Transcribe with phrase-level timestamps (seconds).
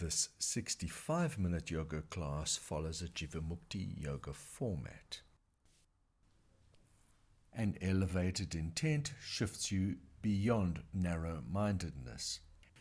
[0.00, 5.20] This 65 minute yoga class follows a Jivamukti yoga format.
[7.52, 12.40] An elevated intent shifts you beyond narrow mindedness,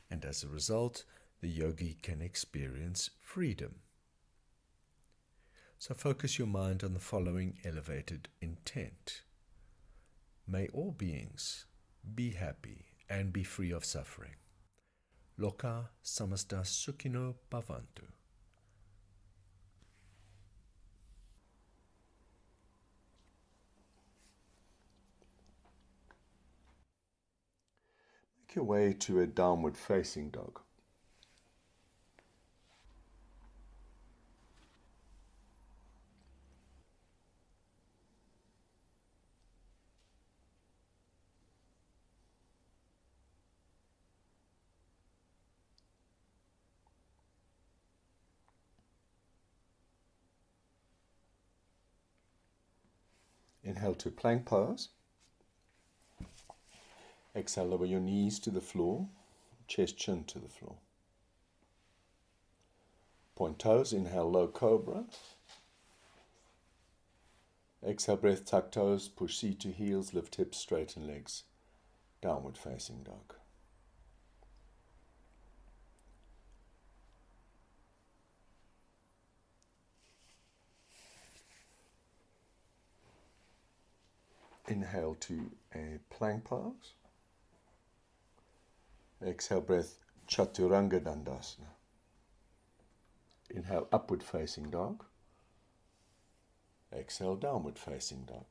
[0.09, 1.03] and as a result,
[1.39, 3.75] the yogi can experience freedom.
[5.77, 9.21] So focus your mind on the following elevated intent.
[10.47, 11.65] May all beings
[12.15, 14.33] be happy and be free of suffering.
[15.37, 18.07] Loka samasta sukhino bhavantu.
[28.37, 30.62] Make your way to a downward facing dog.
[53.83, 54.87] Inhale to plank pose.
[57.35, 59.09] Exhale, lower your knees to the floor,
[59.67, 60.77] chest chin to the floor.
[63.35, 65.03] Point toes, inhale, low cobra.
[67.85, 71.43] Exhale, breath, tuck toes, push seat to heels, lift hips, straighten legs.
[72.21, 73.35] Downward facing dog.
[84.67, 86.93] Inhale to a plank pose.
[89.25, 91.67] Exhale breath, Chaturanga Dandasana.
[93.49, 95.03] Inhale, upward facing dog.
[96.91, 98.45] Exhale, downward facing dog.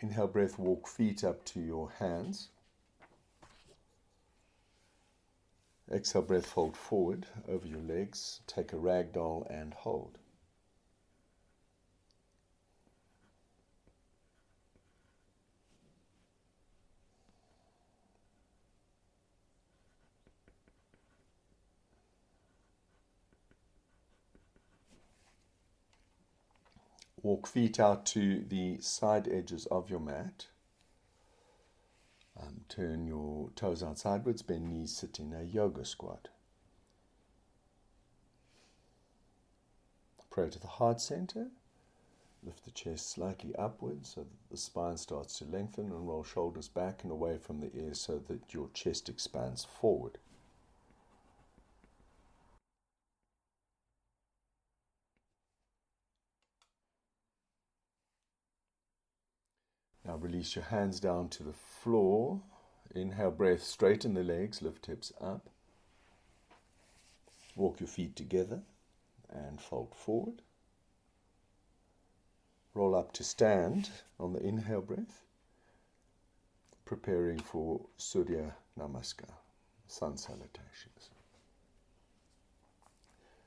[0.00, 2.48] Inhale, breath, walk feet up to your hands.
[5.94, 8.40] Exhale, breath, fold forward over your legs.
[8.48, 10.18] Take a ragdoll and hold.
[27.22, 30.46] Walk feet out to the side edges of your mat.
[32.40, 36.28] Um, turn your toes out sideways, bend knees, sit in a yoga squat.
[40.30, 41.50] Pray to the heart center.
[42.42, 46.68] Lift the chest slightly upwards so that the spine starts to lengthen and roll shoulders
[46.68, 50.18] back and away from the ears so that your chest expands forward.
[60.24, 62.40] Release your hands down to the floor.
[62.94, 65.50] Inhale, breath, straighten the legs, lift hips up.
[67.54, 68.62] Walk your feet together
[69.30, 70.42] and fold forward.
[72.72, 75.22] Roll up to stand on the inhale breath,
[76.84, 79.30] preparing for Surya Namaskar,
[79.86, 81.10] sun salutations.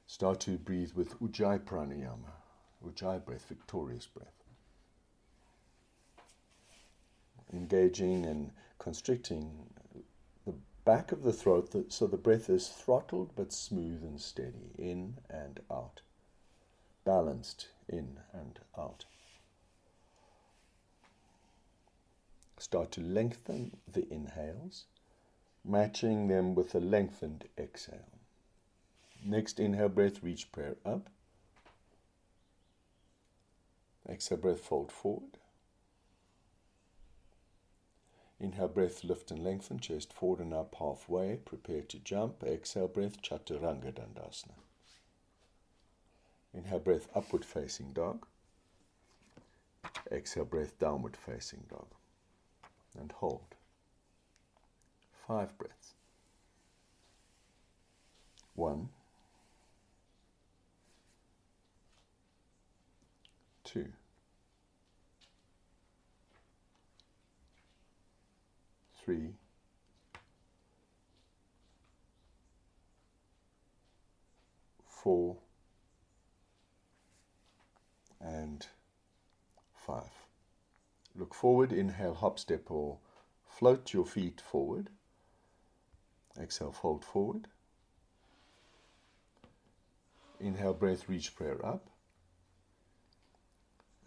[0.05, 2.31] Start to breathe with Ujjayi Pranayama,
[2.85, 4.36] Ujjayi breath, victorious breath.
[7.53, 9.69] Engaging and constricting
[10.45, 10.53] the
[10.85, 15.59] back of the throat so the breath is throttled but smooth and steady, in and
[15.71, 16.01] out,
[17.05, 19.05] balanced in and out.
[22.59, 24.85] Start to lengthen the inhales,
[25.63, 28.17] matching them with a lengthened exhale.
[29.23, 31.09] Next inhale breath, reach prayer up.
[34.09, 35.37] Exhale breath, fold forward.
[38.39, 41.37] Inhale breath, lift and lengthen, chest forward and up halfway.
[41.37, 42.43] Prepare to jump.
[42.43, 44.53] Exhale breath, Chaturanga Dandasana.
[46.53, 48.27] Inhale breath, upward facing dog.
[50.11, 51.87] Exhale breath, downward facing dog.
[52.99, 53.55] And hold.
[55.27, 55.93] Five breaths.
[58.55, 58.89] One,
[63.63, 63.91] two.
[69.07, 69.29] Three,
[74.85, 75.37] four,
[78.19, 78.67] and
[79.73, 80.11] five.
[81.15, 82.97] Look forward, inhale, hop, step, or
[83.45, 84.89] float your feet forward.
[86.37, 87.47] Exhale, fold forward.
[90.41, 91.89] Inhale, breath, reach prayer up.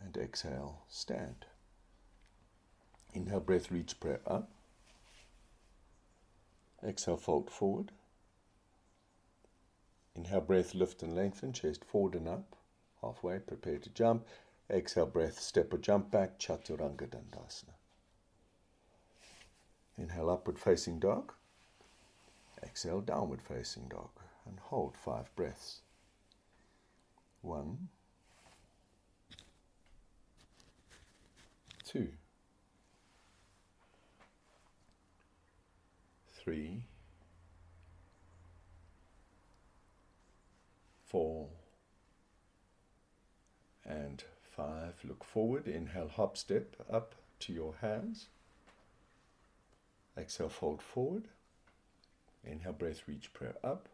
[0.04, 1.46] And exhale, stand.
[3.14, 4.50] Inhale, breath, reach prayer up.
[6.82, 7.92] Exhale, fold forward.
[10.14, 12.56] Inhale, breath, lift and lengthen, chest forward and up.
[13.02, 14.26] Halfway, prepare to jump.
[14.70, 17.74] Exhale, breath, step or jump back, Chaturanga Dandasana.
[19.98, 21.32] Inhale, upward facing dog.
[22.62, 24.10] Exhale, downward facing dog.
[24.46, 25.80] And hold five breaths.
[27.42, 27.88] One,
[31.84, 32.08] two,
[36.42, 36.84] three,
[41.06, 41.48] four,
[43.84, 44.24] and
[44.56, 44.94] five.
[45.04, 45.66] Look forward.
[45.66, 48.28] Inhale, hop, step up to your hands.
[50.16, 51.28] Exhale, fold forward.
[52.44, 53.88] Inhale, breath, reach prayer up.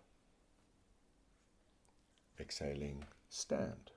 [2.39, 3.91] Exhaling, stand.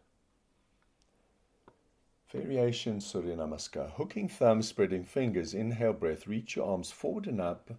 [2.32, 3.92] Variation Surya Namaskar.
[3.94, 5.54] Hooking thumb, spreading fingers.
[5.54, 7.72] Inhale, breath, reach your arms forward and up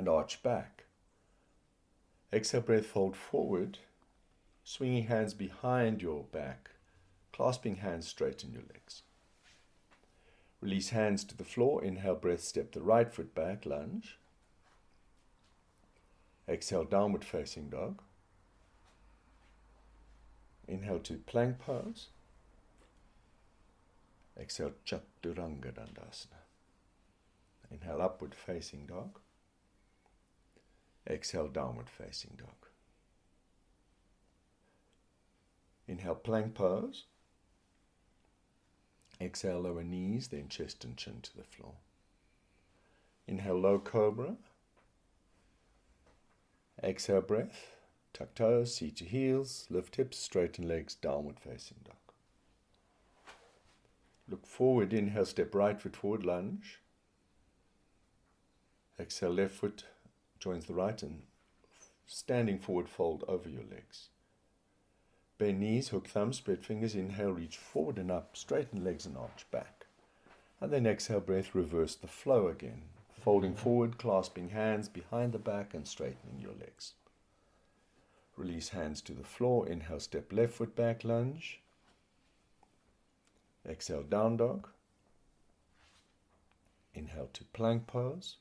[0.00, 0.84] and arch back.
[2.32, 3.76] Exhale, breath, fold forward,
[4.64, 6.70] swinging hands behind your back,
[7.34, 9.02] clasping hands straight in your legs.
[10.62, 11.84] Release hands to the floor.
[11.84, 14.18] Inhale, breath, step the right foot back, lunge.
[16.48, 18.00] Exhale, downward facing dog.
[20.66, 22.08] Inhale to plank pose.
[24.38, 26.40] Exhale, Chaturanga Dandasana.
[27.70, 29.18] Inhale, upward facing dog.
[31.08, 32.48] Exhale, downward facing dog.
[35.88, 37.04] Inhale, plank pose.
[39.20, 41.74] Exhale, lower knees, then chest and chin to the floor.
[43.26, 44.36] Inhale, low cobra.
[46.82, 47.72] Exhale, breath.
[48.12, 51.96] Tuck toes, seat to heels, lift hips, straighten legs, downward facing dog.
[54.28, 56.80] Look forward, inhale, step right foot forward, lunge.
[58.98, 59.84] Exhale, left foot
[60.40, 61.22] joins the right and
[62.06, 64.08] standing forward, fold over your legs.
[65.38, 69.46] Bend knees, hook thumbs, spread fingers, inhale, reach forward and up, straighten legs and arch
[69.50, 69.86] back.
[70.60, 72.82] And then exhale, breath, reverse the flow again,
[73.22, 76.94] folding forward, clasping hands behind the back and straightening your legs.
[78.36, 81.60] Release hands to the floor, inhale, step left foot back, lunge.
[83.68, 84.68] Exhale, down dog.
[86.94, 88.36] Inhale to plank pose.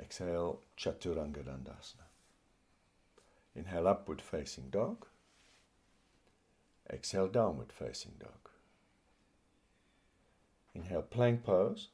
[0.00, 2.06] Exhale, Chaturanga Dandasana.
[3.54, 5.06] Inhale, upward facing dog.
[6.90, 8.50] Exhale, downward facing dog.
[10.74, 11.88] Inhale, plank pose.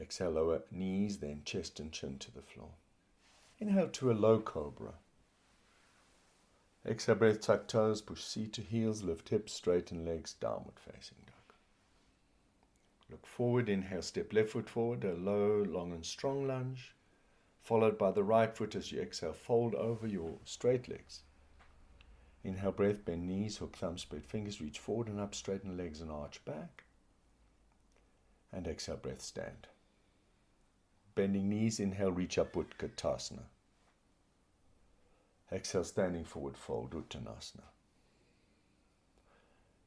[0.00, 2.70] Exhale, lower knees, then chest and chin to the floor.
[3.58, 4.92] Inhale to a low cobra.
[6.86, 11.18] Exhale, breath, tuck toes, push seat to heels, lift hips, straighten legs, downward facing.
[13.08, 16.94] Look forward, inhale, step left foot forward, a low, long, and strong lunge,
[17.62, 21.22] followed by the right foot as you exhale, fold over your straight legs.
[22.42, 26.10] Inhale, breath, bend knees, hook thumbs, spread fingers, reach forward and up, straighten legs and
[26.10, 26.84] arch back.
[28.52, 29.68] And exhale, breath, stand.
[31.14, 33.44] Bending knees, inhale, reach up, Utkatasana.
[35.50, 37.64] Exhale, standing forward, fold, Uttanasana.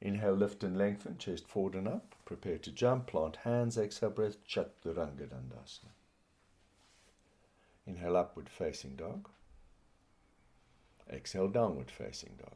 [0.02, 2.16] Inhale, lift and lengthen, chest forward and up.
[2.26, 5.92] Prepare to jump, plant hands, exhale breath, Chaturanga Dandasana.
[7.86, 9.28] Inhale, upward facing dog.
[11.12, 12.56] Exhale, downward facing dog.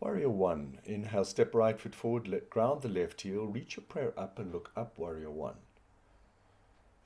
[0.00, 0.80] Warrior one.
[0.84, 4.52] Inhale, step right foot forward, let ground the left heel, reach your prayer up and
[4.52, 5.56] look up, warrior one.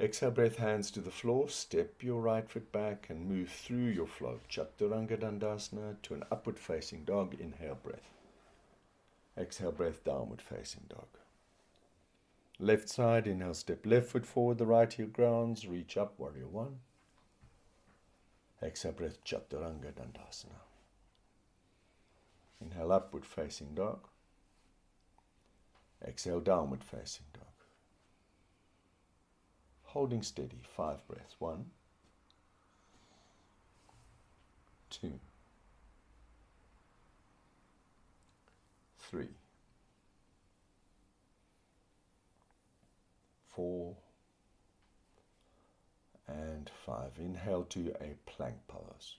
[0.01, 1.49] Exhale, breath, hands to the floor.
[1.49, 4.39] Step your right foot back and move through your flow.
[4.49, 7.35] Chaturanga Dandasana to an upward facing dog.
[7.41, 8.09] Inhale, breath.
[9.37, 11.09] Exhale, breath, downward facing dog.
[12.61, 15.67] Left side, inhale, step left foot forward, the right heel grounds.
[15.67, 16.79] Reach up, warrior one.
[18.63, 20.63] Exhale, breath, Chaturanga Dandasana.
[22.61, 24.07] Inhale, upward facing dog.
[26.07, 27.48] Exhale, downward facing dog
[29.89, 31.35] holding steady, five breaths.
[31.39, 31.65] One,
[34.91, 35.19] two,
[38.99, 39.31] three,
[43.49, 43.97] four,
[46.27, 47.13] and five.
[47.19, 49.17] Inhale to a plank pose.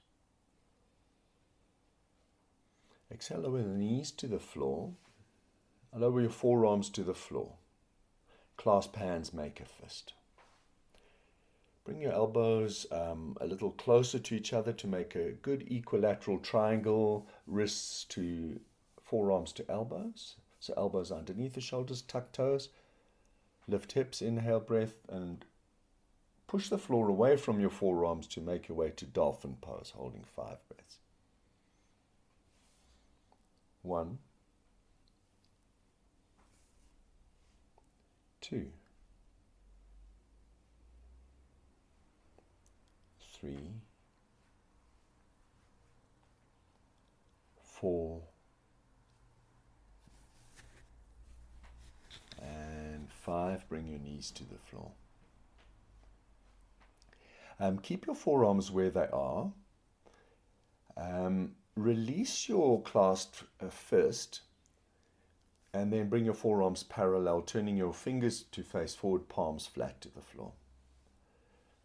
[3.11, 4.91] Exhale, lower the knees to the floor.
[5.95, 7.53] Lower your forearms to the floor.
[8.55, 10.13] Clasp hands, make a fist.
[11.89, 16.37] Bring your elbows um, a little closer to each other to make a good equilateral
[16.37, 18.59] triangle, wrists to
[19.01, 20.35] forearms to elbows.
[20.59, 22.69] So elbows underneath the shoulders, tuck toes,
[23.67, 25.43] lift hips, inhale breath, and
[26.45, 30.25] push the floor away from your forearms to make your way to dolphin pose, holding
[30.35, 30.99] five breaths.
[33.81, 34.19] One,
[38.41, 38.67] two,
[43.39, 43.73] three,
[47.61, 48.21] four,
[52.41, 53.67] and five.
[53.69, 54.91] Bring your knees to the floor.
[57.59, 59.51] Um, keep your forearms where they are.
[60.95, 64.41] Um, release your clasped uh, fist
[65.73, 70.09] and then bring your forearms parallel, turning your fingers to face forward, palms flat to
[70.09, 70.53] the floor.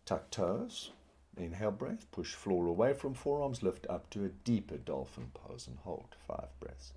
[0.06, 0.90] Tuck toes.
[1.36, 5.78] Inhale breath, push floor away from forearms, lift up to a deeper dolphin pose and
[5.78, 6.92] hold five breaths.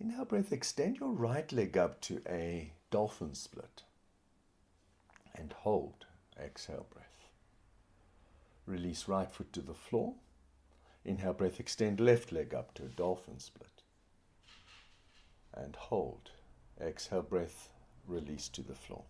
[0.00, 3.82] Inhale breath, extend your right leg up to a dolphin split
[5.34, 6.06] and hold.
[6.40, 7.17] Exhale breath.
[8.68, 10.12] Release right foot to the floor.
[11.02, 13.82] Inhale breath, extend left leg up to a dolphin split.
[15.54, 16.32] And hold.
[16.78, 17.70] Exhale breath,
[18.06, 19.04] release to the floor.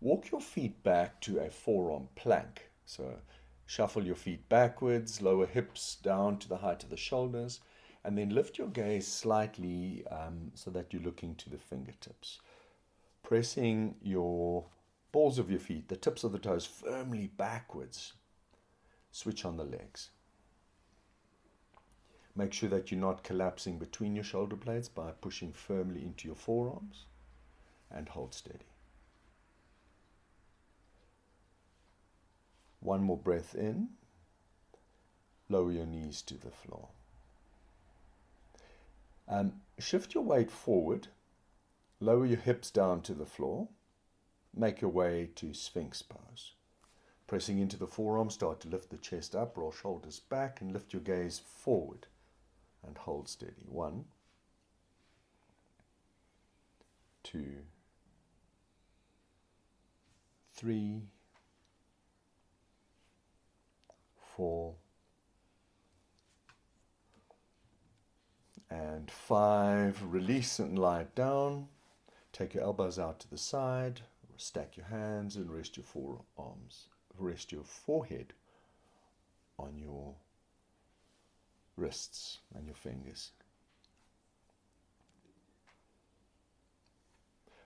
[0.00, 2.70] Walk your feet back to a forearm plank.
[2.86, 3.18] So
[3.66, 7.60] shuffle your feet backwards, lower hips down to the height of the shoulders,
[8.02, 12.40] and then lift your gaze slightly um, so that you're looking to the fingertips.
[13.22, 14.64] Pressing your
[15.12, 18.14] balls of your feet, the tips of the toes firmly backwards
[19.10, 20.10] switch on the legs.
[22.34, 26.36] Make sure that you're not collapsing between your shoulder blades by pushing firmly into your
[26.36, 27.06] forearms
[27.90, 28.66] and hold steady.
[32.80, 33.88] One more breath in.
[35.48, 36.88] Lower your knees to the floor.
[39.26, 41.08] Um, shift your weight forward.
[42.00, 43.68] Lower your hips down to the floor.
[44.54, 46.52] Make your way to Sphinx pose.
[47.28, 50.94] Pressing into the forearm, start to lift the chest up, roll shoulders back, and lift
[50.94, 52.06] your gaze forward
[52.82, 53.66] and hold steady.
[53.68, 54.06] One,
[57.22, 57.56] two,
[60.54, 61.02] three,
[64.34, 64.76] four,
[68.70, 70.02] and five.
[70.02, 71.68] Release and lie down.
[72.32, 74.00] Take your elbows out to the side.
[74.38, 76.86] Stack your hands and rest your forearms
[77.18, 78.32] rest your forehead
[79.58, 80.14] on your
[81.76, 83.30] wrists and your fingers.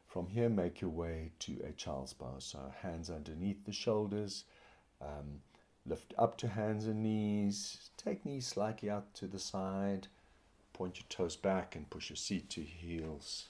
[0.06, 2.44] From here, make your way to a child's pose.
[2.44, 4.44] So, hands underneath the shoulders,
[5.00, 5.40] um,
[5.86, 10.08] lift up to hands and knees, take knees slightly out to the side,
[10.74, 13.46] point your toes back, and push your seat to heels.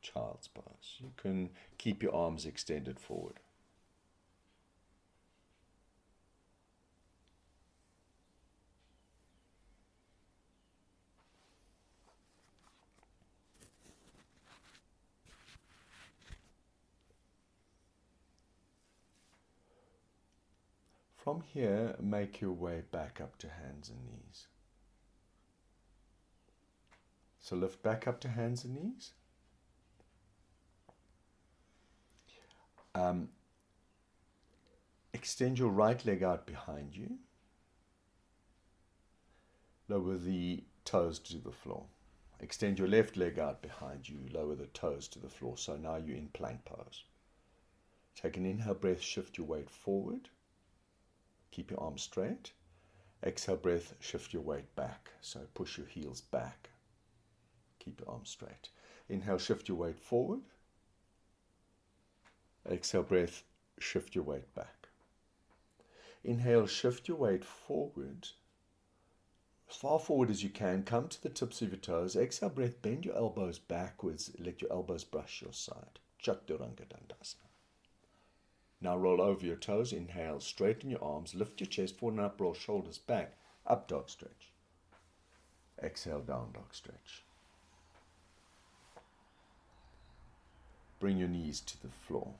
[0.00, 0.96] Child's pose.
[0.98, 3.40] You can keep your arms extended forward.
[21.16, 24.46] From here, make your way back up to hands and knees.
[27.38, 29.12] So lift back up to hands and knees.
[32.94, 33.28] Um,
[35.12, 37.18] extend your right leg out behind you.
[39.88, 41.84] Lower the toes to the floor.
[42.40, 44.20] Extend your left leg out behind you.
[44.32, 45.58] Lower the toes to the floor.
[45.58, 47.04] So now you're in plank pose.
[48.14, 50.28] Take an inhale breath, shift your weight forward.
[51.50, 52.52] Keep your arms straight.
[53.22, 55.10] Exhale breath, shift your weight back.
[55.20, 56.70] So push your heels back.
[57.78, 58.70] Keep your arms straight.
[59.08, 60.40] Inhale, shift your weight forward.
[62.68, 63.44] Exhale, breath,
[63.78, 64.88] shift your weight back.
[66.22, 68.28] Inhale, shift your weight forward,
[69.70, 70.82] as far forward as you can.
[70.82, 72.16] Come to the tips of your toes.
[72.16, 74.32] Exhale, breath, bend your elbows backwards.
[74.38, 76.00] Let your elbows brush your side.
[76.22, 77.46] Chaturanga Dandasana.
[78.80, 79.92] Now roll over your toes.
[79.92, 81.34] Inhale, straighten your arms.
[81.34, 82.40] Lift your chest forward and up.
[82.40, 83.36] Roll shoulders back.
[83.66, 84.50] Up dog stretch.
[85.82, 87.22] Exhale, down dog stretch.
[90.98, 92.34] Bring your knees to the floor.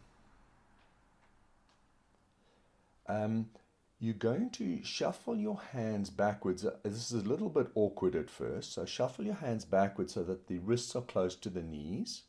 [3.11, 3.51] Um,
[3.99, 6.65] you're going to shuffle your hands backwards.
[6.65, 10.23] Uh, this is a little bit awkward at first, so shuffle your hands backwards so
[10.23, 12.23] that the wrists are close to the knees.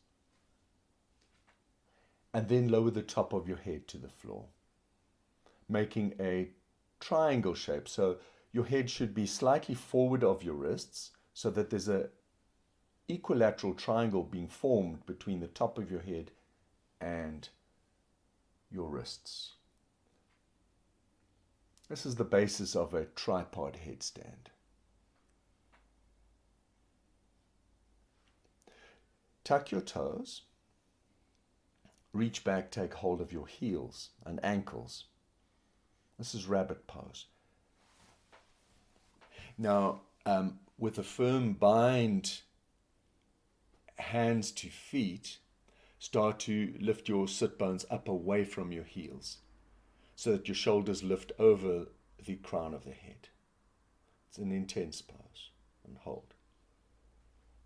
[2.33, 4.45] And then lower the top of your head to the floor,
[5.69, 6.49] making a
[6.99, 7.87] triangle shape.
[7.87, 8.17] So
[8.51, 12.09] your head should be slightly forward of your wrists so that there's a
[13.07, 16.31] equilateral triangle being formed between the top of your head
[17.01, 17.49] and
[18.71, 19.53] your wrists.
[21.91, 24.47] This is the basis of a tripod headstand.
[29.43, 30.43] Tuck your toes.
[32.13, 35.03] Reach back, take hold of your heels and ankles.
[36.17, 37.25] This is rabbit pose.
[39.57, 42.39] Now, um, with a firm bind,
[43.97, 45.39] hands to feet,
[45.99, 49.39] start to lift your sit bones up away from your heels
[50.21, 51.87] so that your shoulders lift over
[52.23, 53.29] the crown of the head.
[54.29, 55.49] It's an intense pose
[55.83, 56.35] and hold.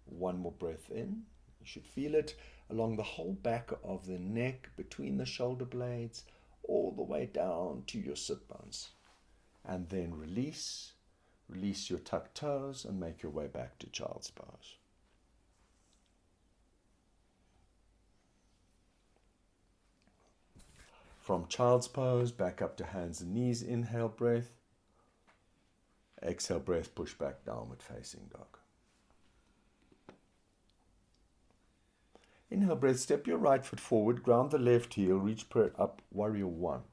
[0.06, 1.24] One more breath in.
[1.60, 2.34] You should feel it
[2.70, 6.24] along the whole back of the neck, between the shoulder blades,
[6.64, 8.92] all the way down to your sit bones.
[9.66, 10.94] And then release.
[11.50, 14.78] Release your tucked toes and make your way back to child's pose.
[21.26, 23.64] From child's pose, back up to hands and knees.
[23.64, 24.52] Inhale, breath.
[26.22, 28.60] Exhale, breath, push back downward facing dog.
[32.52, 35.48] Inhale, breath, step your right foot forward, ground the left heel, reach
[35.80, 36.84] up, warrior one.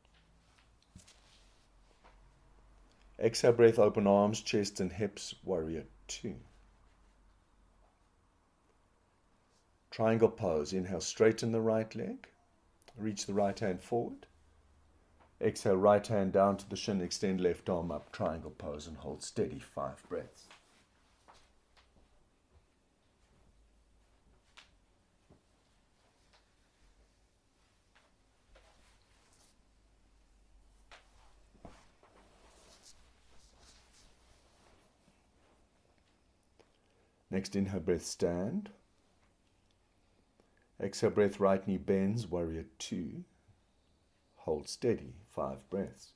[3.23, 6.37] Exhale, breath, open arms, chest, and hips, warrior two.
[9.91, 10.73] Triangle pose.
[10.73, 12.29] Inhale, straighten the right leg.
[12.97, 14.27] Reach the right hand forward.
[15.41, 19.25] Exhale, right hand down to the shin, extend left arm up, triangle pose, and hold
[19.25, 20.47] steady five breaths.
[37.33, 38.71] Next inhale, breath stand.
[40.83, 43.23] Exhale, breath, right knee bends, warrior two.
[44.39, 46.15] Hold steady, five breaths.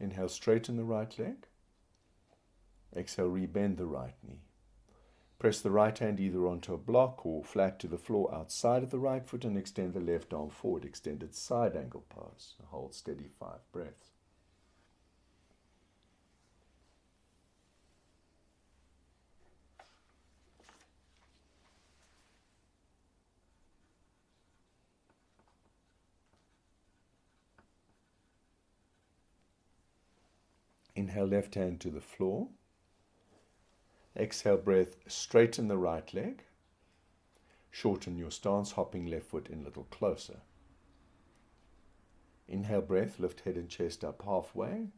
[0.00, 1.46] Inhale, straighten the right leg.
[2.96, 4.40] Exhale, rebend the right knee.
[5.42, 8.90] Press the right hand either onto a block or flat to the floor outside of
[8.90, 10.84] the right foot and extend the left arm forward.
[10.84, 12.54] Extended side angle pose.
[12.66, 14.12] Hold steady five breaths.
[30.94, 32.46] Inhale, left hand to the floor.
[34.16, 36.44] Exhale, breath, straighten the right leg.
[37.70, 40.40] Shorten your stance, hopping left foot in a little closer.
[42.46, 44.88] Inhale, breath, lift head and chest up halfway.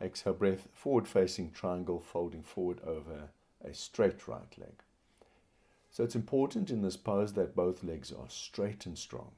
[0.00, 3.30] Exhale, breath, forward facing triangle, folding forward over
[3.64, 4.82] a straight right leg.
[5.90, 9.30] So it's important in this pose that both legs are straight and strong.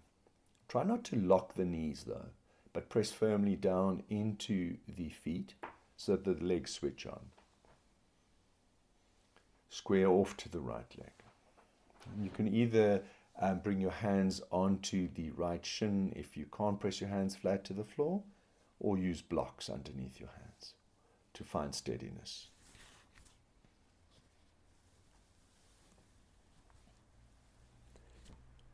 [0.67, 2.31] Try not to lock the knees though,
[2.73, 5.55] but press firmly down into the feet
[5.97, 7.21] so that the legs switch on
[9.69, 11.13] square off to the right leg.
[12.23, 13.03] You can either
[13.41, 17.65] um, bring your hands onto the right shin if you can't press your hands flat
[17.65, 18.23] to the floor,
[18.81, 20.75] or use blocks underneath your hands
[21.33, 22.49] to find steadiness.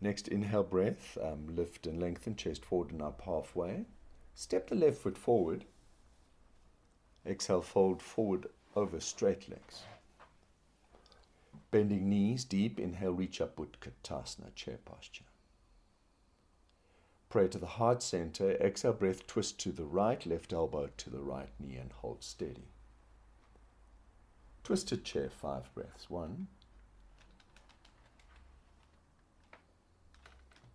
[0.00, 3.84] Next, inhale breath, um, lift and lengthen, chest forward and up halfway.
[4.34, 5.66] Step the left foot forward.
[7.26, 9.82] Exhale, fold forward over straight legs.
[11.70, 15.24] Bending knees deep, inhale, reach up, Utkatasana, chair posture.
[17.28, 21.20] Pray to the heart center, exhale, breath, twist to the right, left elbow to the
[21.20, 22.72] right knee, and hold steady.
[24.64, 26.10] Twisted chair, five breaths.
[26.10, 26.48] One,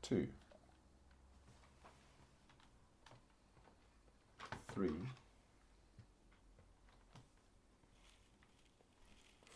[0.02, 0.28] two,
[4.74, 4.92] three,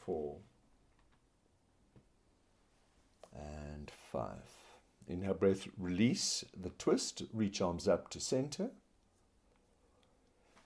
[0.05, 0.35] four,
[3.33, 4.59] and five.
[5.07, 8.69] Inhale, breath, release the twist, reach arms up to center.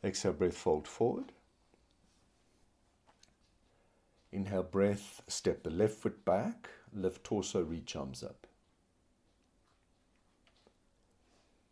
[0.03, 1.31] Exhale, breath, fold forward.
[4.31, 8.47] Inhale, breath, step the left foot back, lift torso, reach arms up.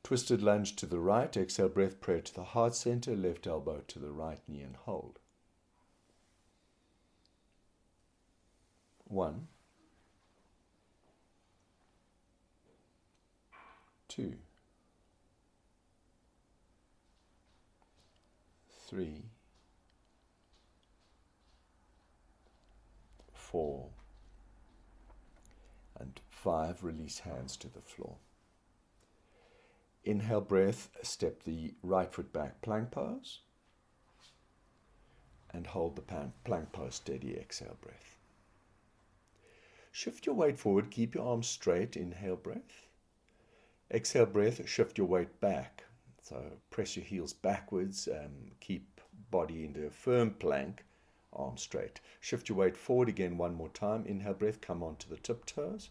[0.04, 4.00] Twisted lunge to the right, exhale, breath, prayer to the heart center, left elbow to
[4.00, 5.20] the right knee and hold.
[9.06, 9.48] One,
[14.12, 14.34] two,
[18.86, 19.24] three,
[23.34, 23.88] four,
[25.98, 26.84] and five.
[26.84, 28.18] Release hands to the floor.
[30.04, 33.40] Inhale, breath, step the right foot back, plank pose,
[35.54, 37.38] and hold the plank pose steady.
[37.38, 38.18] Exhale, breath.
[39.94, 41.96] Shift your weight forward, keep your arms straight.
[41.96, 42.81] Inhale, breath.
[43.94, 45.84] Exhale, breath, shift your weight back.
[46.22, 49.02] So press your heels backwards, um, keep
[49.32, 50.86] body into a firm plank,
[51.34, 52.00] arms straight.
[52.22, 54.06] Shift your weight forward again one more time.
[54.06, 55.90] Inhale, breath, come onto the tiptoes.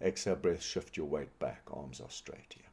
[0.00, 2.66] Exhale, breath, shift your weight back, arms are straight here.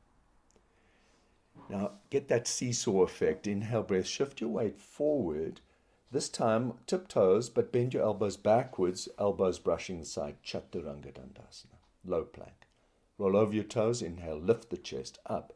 [1.70, 3.48] Now get that seesaw effect.
[3.48, 5.62] Inhale, breath, shift your weight forward.
[6.12, 10.38] This time, tiptoes, but bend your elbows backwards, elbows brushing the side.
[10.44, 12.59] Chaturanga Dandasana, low plank.
[13.20, 15.54] Roll over your toes, inhale, lift the chest up.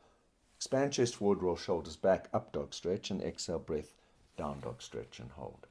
[0.57, 3.95] Expand chest forward, roll shoulders back, up dog stretch, and exhale, breath,
[4.37, 5.65] down dog stretch and hold.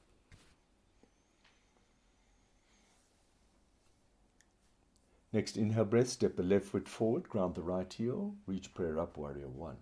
[5.35, 9.19] Next, inhale breath, step the left foot forward, ground the right heel, reach prayer up,
[9.19, 9.77] warrior one.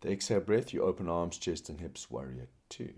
[0.00, 2.94] The exhale breath, you open arms, chest, and hips, warrior two.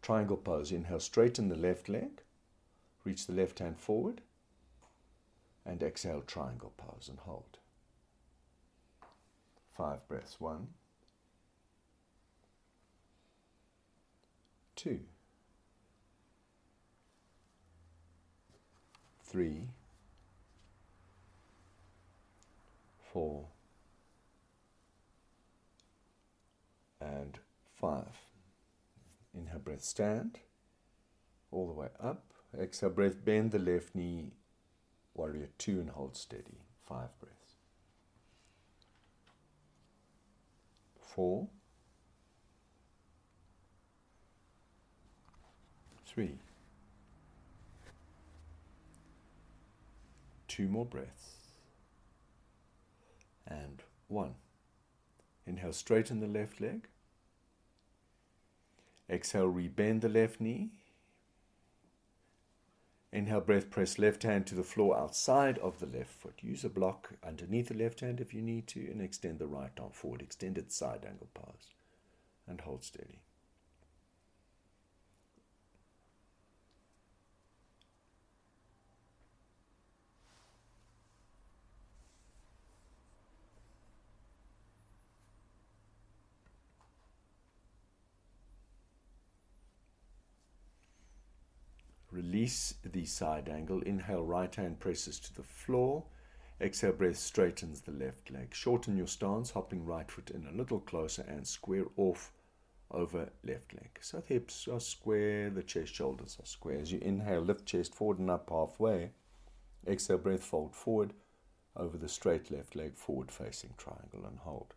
[0.00, 2.22] Triangle pose, inhale, straighten the left leg.
[3.08, 4.20] Reach the left hand forward
[5.64, 7.56] and exhale, triangle pose and hold.
[9.74, 10.38] Five breaths.
[10.38, 10.66] One,
[14.76, 15.00] two,
[19.24, 19.68] three,
[23.10, 23.46] four,
[27.00, 27.38] and
[27.74, 28.04] five.
[29.32, 30.40] Inhale, breath, stand
[31.50, 32.34] all the way up.
[32.56, 34.32] Exhale, breath, bend the left knee,
[35.14, 36.62] warrior two, and hold steady.
[36.86, 37.36] Five breaths.
[41.00, 41.48] Four.
[46.06, 46.38] Three.
[50.46, 51.34] Two more breaths.
[53.46, 54.34] And one.
[55.46, 56.88] Inhale, straighten the left leg.
[59.10, 60.70] Exhale, rebend the left knee.
[63.10, 66.40] Inhale, breath, press left hand to the floor outside of the left foot.
[66.42, 69.72] Use a block underneath the left hand if you need to, and extend the right
[69.80, 70.20] arm forward.
[70.20, 71.72] Extended side angle pose.
[72.46, 73.22] And hold steady.
[92.18, 93.80] Release the side angle.
[93.82, 96.02] Inhale, right hand presses to the floor.
[96.60, 98.52] Exhale, breath straightens the left leg.
[98.52, 102.32] Shorten your stance, hopping right foot in a little closer and square off
[102.90, 103.90] over left leg.
[104.00, 106.80] So the hips are square, the chest, shoulders are square.
[106.80, 109.12] As you inhale, lift chest forward and up halfway.
[109.86, 111.12] Exhale, breath fold forward
[111.76, 114.74] over the straight left leg, forward facing triangle and hold.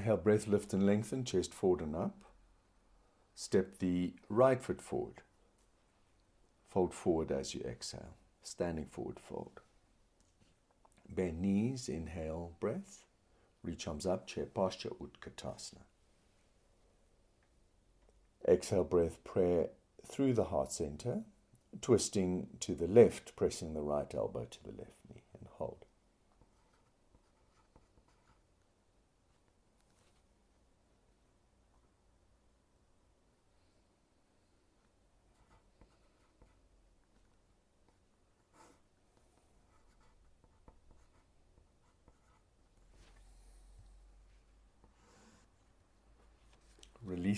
[0.00, 2.24] Inhale, breath, lift and lengthen, chest forward and up.
[3.34, 5.20] Step the right foot forward.
[6.70, 8.16] Fold forward as you exhale.
[8.42, 9.60] Standing forward fold.
[11.06, 13.04] Bend knees, inhale, breath.
[13.62, 15.82] Reach arms up, chair posture, Utkatasana.
[18.48, 19.68] Exhale, breath, prayer
[20.06, 21.24] through the heart center,
[21.82, 25.84] twisting to the left, pressing the right elbow to the left knee, and hold.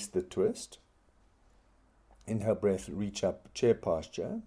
[0.02, 0.78] Release the twist.
[2.26, 4.40] Inhale breath, reach up, chair posture,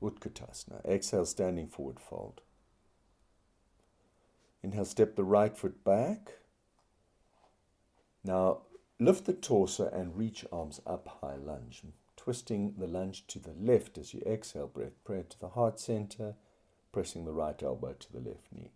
[0.00, 0.84] Utkatasana.
[0.84, 2.40] Exhale, standing forward fold.
[4.62, 6.38] Inhale, step the right foot back.
[8.24, 8.62] Now
[8.98, 11.82] lift the torso and reach arms up high lunge,
[12.16, 14.96] twisting the lunge to the left as you exhale breath.
[15.04, 16.34] Pray to the heart center,
[16.92, 18.70] pressing the right elbow to the left knee.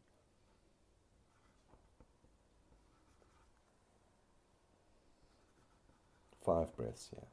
[6.46, 7.24] Five breaths here.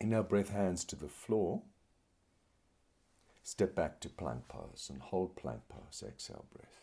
[0.00, 1.62] Inhale, breath, hands to the floor.
[3.48, 6.04] Step back to plank pose and hold plank pose.
[6.06, 6.82] Exhale, breath.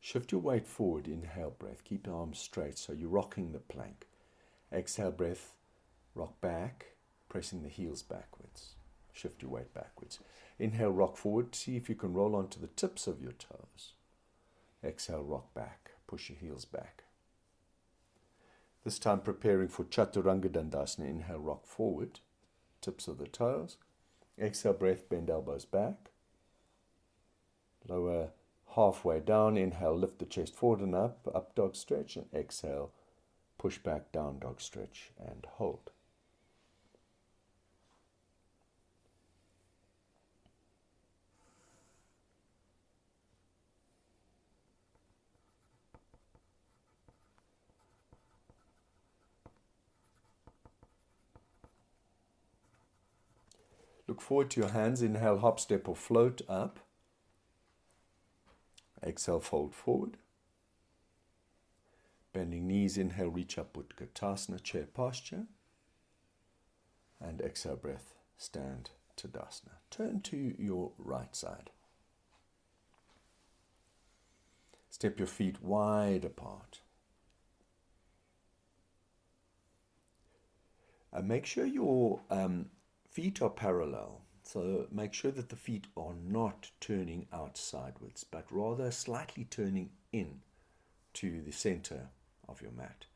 [0.00, 1.06] Shift your weight forward.
[1.06, 1.84] Inhale, breath.
[1.84, 4.06] Keep your arms straight so you're rocking the plank.
[4.72, 5.52] Exhale, breath.
[6.14, 6.92] Rock back,
[7.28, 8.76] pressing the heels backwards.
[9.12, 10.18] Shift your weight backwards.
[10.58, 11.54] Inhale, rock forward.
[11.54, 13.92] See if you can roll onto the tips of your toes.
[14.82, 15.90] Exhale, rock back.
[16.06, 17.04] Push your heels back.
[18.82, 21.06] This time preparing for Chaturanga Dandasana.
[21.06, 22.20] Inhale, rock forward,
[22.80, 23.76] tips of the toes.
[24.40, 26.10] Exhale, breath, bend elbows back.
[27.88, 28.30] Lower
[28.74, 29.56] halfway down.
[29.56, 32.16] Inhale, lift the chest forward and up, up dog stretch.
[32.16, 32.92] And exhale,
[33.56, 35.90] push back, down dog stretch, and hold.
[54.18, 55.00] Look forward to your hands.
[55.00, 56.80] Inhale, hop, step, or float up.
[59.00, 60.16] Exhale, fold forward.
[62.32, 65.44] Bending knees, inhale, reach up, Utkatasana, chair posture.
[67.20, 69.76] And exhale, breath, stand to Tadasana.
[69.88, 71.70] Turn to your right side.
[74.90, 76.80] Step your feet wide apart.
[81.12, 82.70] And make sure your um,
[83.10, 84.22] feet are parallel.
[84.42, 89.90] So make sure that the feet are not turning out sideways, but rather slightly turning
[90.12, 90.40] in
[91.14, 92.08] to the center
[92.48, 93.06] of your mat.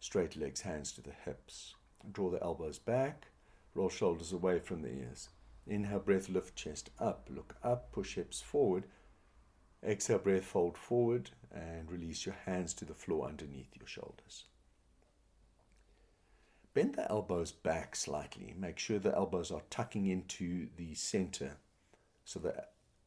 [0.00, 1.74] Straight legs, hands to the hips.
[2.10, 3.26] Draw the elbows back,
[3.74, 5.28] roll shoulders away from the ears.
[5.66, 8.84] Inhale, breath, lift chest up, look up, push hips forward.
[9.86, 14.44] Exhale, breath, fold forward, and release your hands to the floor underneath your shoulders.
[16.72, 18.54] Bend the elbows back slightly.
[18.56, 21.56] Make sure the elbows are tucking into the center
[22.30, 22.64] so the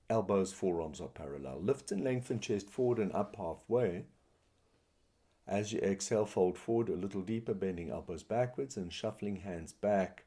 [0.10, 1.62] elbows, forearms are parallel.
[1.62, 4.04] Lift and lengthen chest forward and up halfway.
[5.48, 10.26] As you exhale, fold forward a little deeper, bending elbows backwards and shuffling hands back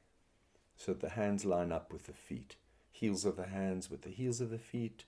[0.77, 2.57] so that the hands line up with the feet.
[2.91, 5.05] Heels of the hands with the heels of the feet.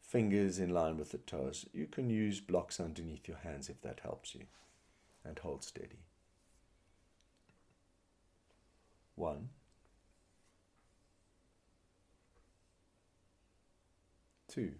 [0.00, 1.66] Fingers in line with the toes.
[1.74, 4.44] You can use blocks underneath your hands if that helps you.
[5.26, 6.00] And hold steady.
[9.14, 9.48] One.
[14.48, 14.72] Two.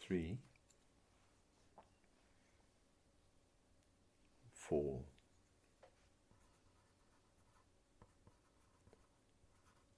[0.00, 0.38] Three.
[4.52, 5.00] Four.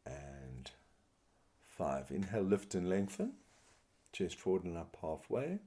[0.07, 0.70] And
[1.76, 2.11] five.
[2.11, 3.33] Inhale, lift and lengthen.
[4.12, 5.59] Chest forward and up halfway.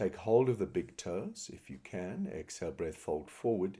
[0.00, 2.26] Take hold of the big toes if you can.
[2.34, 3.76] Exhale, breath, fold forward.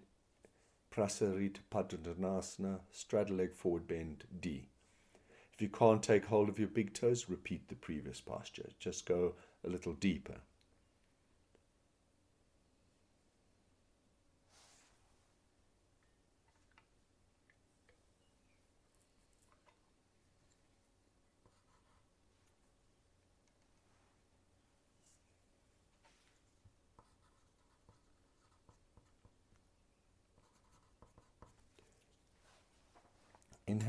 [0.94, 4.68] Prasarita Padottanasana, straddle leg forward bend, D.
[5.54, 8.68] If you can't take hold of your big toes, repeat the previous posture.
[8.78, 9.32] Just go
[9.64, 10.42] a little deeper.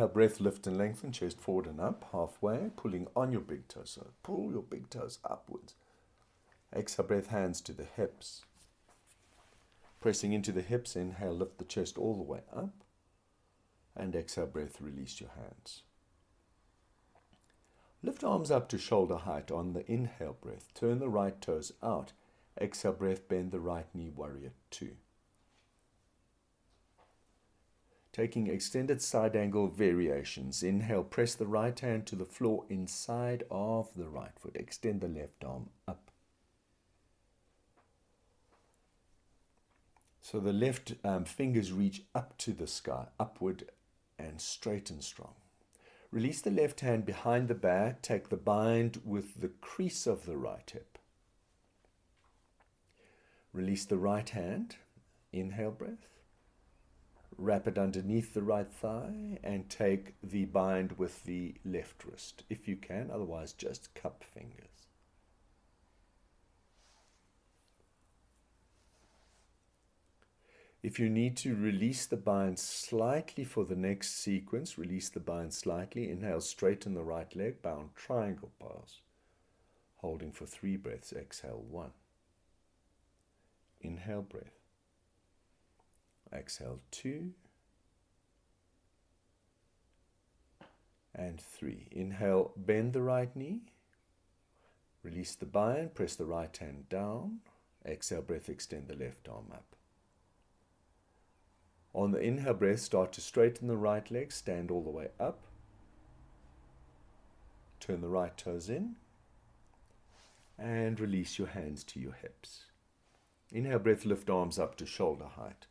[0.02, 3.92] Inhale, breath, lift and lengthen, chest forward and up, halfway, pulling on your big toes.
[3.92, 5.76] So pull your big toes upwards.
[6.76, 8.42] Exhale, breath, hands to the hips.
[10.00, 12.74] Pressing into the hips, inhale, lift the chest all the way up.
[13.96, 15.84] And exhale, breath, release your hands.
[18.02, 20.74] Lift arms up to shoulder height on the inhale breath.
[20.74, 22.14] Turn the right toes out.
[22.60, 24.96] Exhale, breath, bend the right knee, warrior two.
[28.14, 30.64] Taking extended side angle variations.
[30.64, 34.56] Inhale, press the right hand to the floor inside of the right foot.
[34.56, 36.12] Extend the left arm up.
[40.22, 43.66] So the left um, fingers reach up to the sky, upward
[44.20, 45.34] and straight and strong.
[46.12, 48.02] Release the left hand behind the back.
[48.02, 50.98] Take the bind with the crease of the right hip.
[53.54, 54.76] Release the right hand.
[55.32, 56.08] Inhale breath.
[57.38, 62.68] Wrap it underneath the right thigh and take the bind with the left wrist if
[62.68, 64.82] you can, otherwise, just cup fingers.
[70.84, 75.54] If you need to release the bind slightly for the next sequence, release the bind
[75.54, 76.10] slightly.
[76.10, 79.02] Inhale, straighten the right leg, bound triangle pose.
[79.98, 81.14] Holding for three breaths.
[81.14, 81.92] Exhale, one.
[83.80, 84.61] Inhale, breath.
[86.34, 87.32] Exhale, two.
[91.14, 91.88] And three.
[91.92, 93.62] Inhale, bend the right knee.
[95.04, 97.40] Release the bind, press the right hand down.
[97.86, 99.76] Exhale, breath, extend the left arm up.
[101.94, 105.42] On the inhale breath, start to straighten the right leg, stand all the way up.
[107.80, 108.96] Turn the right toes in.
[110.58, 112.66] And release your hands to your hips.
[113.52, 115.66] Inhale breath, lift arms up to shoulder height.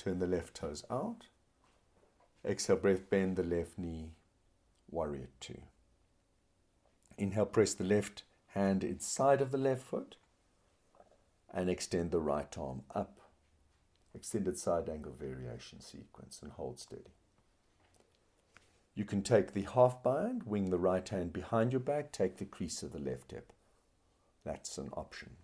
[0.00, 1.26] Turn the left toes out.
[2.42, 4.12] Exhale breath, bend the left knee,
[4.90, 5.60] warrior two.
[7.18, 8.22] Inhale, press the left
[8.54, 10.16] hand inside of the left foot
[11.52, 13.20] and extend the right arm up
[14.14, 17.12] extended side angle variation sequence and hold steady.
[18.94, 22.46] You can take the half bind, wing the right hand behind your back, take the
[22.46, 23.52] crease of the left hip.
[24.46, 25.36] That's an option.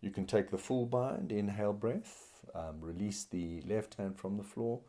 [0.00, 4.42] You can take the full bind, inhale breath, um, release the left hand from the
[4.42, 4.80] floor,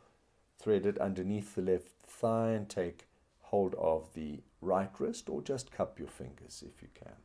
[0.58, 3.06] thread it underneath the left thigh, and take
[3.40, 7.16] hold of the right wrist, or just cup your fingers if you can.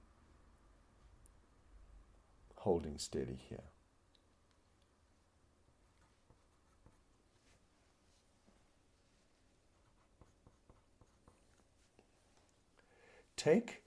[2.56, 3.64] Holding steady here.
[13.38, 13.84] take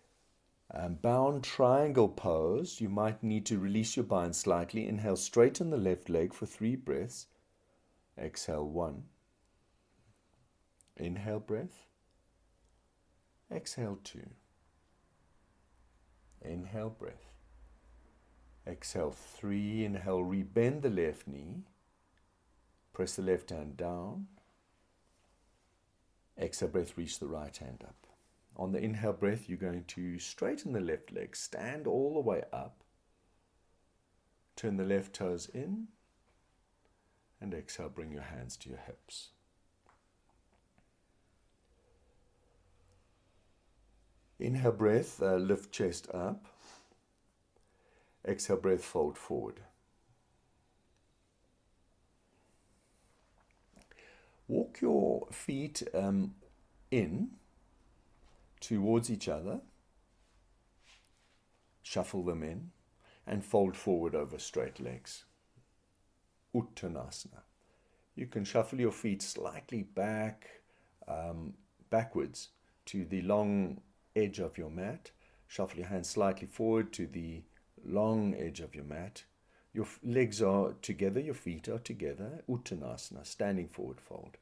[0.72, 4.86] um, bound triangle pose, you might need to release your bind slightly.
[4.86, 7.26] Inhale, straighten the left leg for three breaths.
[8.16, 9.04] Exhale, one.
[10.96, 11.86] Inhale, breath.
[13.50, 14.30] Exhale, two.
[16.42, 17.32] Inhale, breath.
[18.66, 19.84] Exhale, three.
[19.84, 21.64] Inhale, rebend the left knee.
[22.92, 24.28] Press the left hand down.
[26.38, 28.09] Exhale, breath, reach the right hand up.
[28.60, 32.42] On the inhale breath, you're going to straighten the left leg, stand all the way
[32.52, 32.84] up,
[34.54, 35.88] turn the left toes in,
[37.40, 39.30] and exhale, bring your hands to your hips.
[44.38, 46.44] Inhale breath, uh, lift chest up.
[48.28, 49.60] Exhale breath, fold forward.
[54.48, 56.34] Walk your feet um,
[56.90, 57.30] in
[58.60, 59.60] towards each other,
[61.82, 62.70] shuffle them in,
[63.26, 65.24] and fold forward over straight legs.
[66.54, 67.42] Uttanasana.
[68.14, 70.46] You can shuffle your feet slightly back,
[71.06, 71.54] um,
[71.90, 72.48] backwards
[72.86, 73.80] to the long
[74.16, 75.10] edge of your mat.
[75.46, 77.42] Shuffle your hands slightly forward to the
[77.84, 79.24] long edge of your mat.
[79.72, 82.42] Your legs are together, your feet are together.
[82.48, 84.36] Uttanasana, standing forward fold.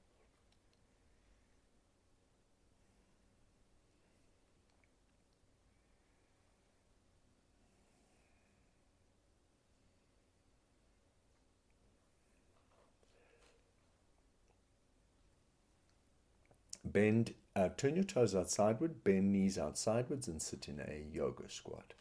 [16.92, 21.04] Bend, uh, turn your toes out sideward, bend knees out sidewards, and sit in a
[21.12, 21.94] yoga squat.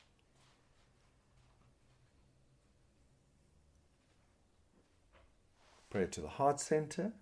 [5.90, 7.14] Prayer to the heart center,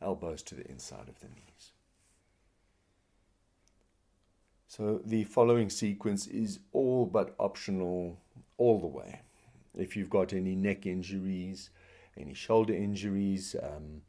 [0.00, 1.72] elbows to the inside of the knees.
[4.68, 8.18] So the following sequence is all but optional
[8.56, 9.20] all the way.
[9.76, 11.70] If you've got any neck injuries,
[12.16, 14.02] any shoulder injuries, um,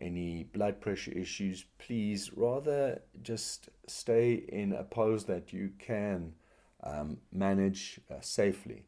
[0.00, 6.34] any blood pressure issues, please rather just stay in a pose that you can
[6.82, 8.84] um, manage uh, safely.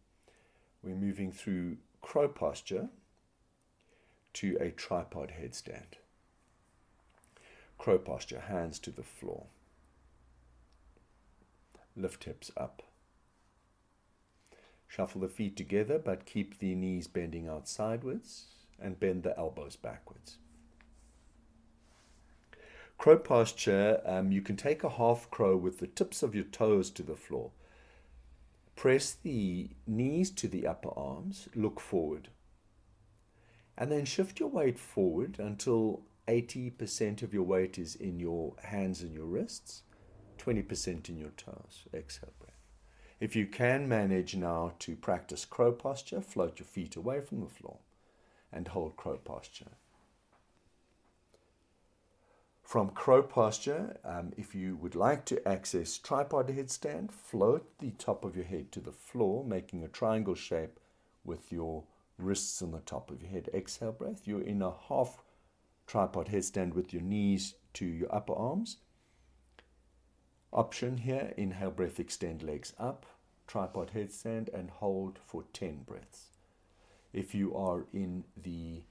[0.83, 2.89] We're moving through crow posture
[4.35, 5.99] to a tripod headstand.
[7.79, 9.47] Crow posture, hands to the floor.
[11.97, 12.83] Lift hips up.
[14.89, 18.45] Shuffle the feet together, but keep the knees bending out sideways
[18.81, 20.37] and bend the elbows backwards.
[22.99, 26.91] Crow posture, um, you can take a half crow with the tips of your toes
[26.91, 27.51] to the floor.
[28.75, 32.29] Press the knees to the upper arms, look forward.
[33.79, 39.03] And then shift your weight forward until 80% of your weight is in your hands
[39.03, 39.83] and your wrists,
[40.39, 41.85] 20% in your toes.
[41.95, 42.53] Exhale breath.
[43.21, 47.49] If you can manage now to practice crow posture, float your feet away from the
[47.49, 47.79] floor
[48.53, 49.73] and hold crow posture.
[52.67, 58.25] From crow posture, um, if you would like to access tripod headstand, float the top
[58.25, 60.81] of your head to the floor, making a triangle shape
[61.25, 61.85] with your
[62.19, 63.49] wrists on the top of your head.
[63.55, 64.27] Exhale breath.
[64.27, 65.23] You're in a half
[65.87, 68.79] tripod headstand with your knees to your upper arms.
[70.53, 73.07] Option here inhale breath, extend legs up,
[73.47, 76.31] tripod headstand, and hold for 10 breaths.
[77.13, 78.83] If you are in the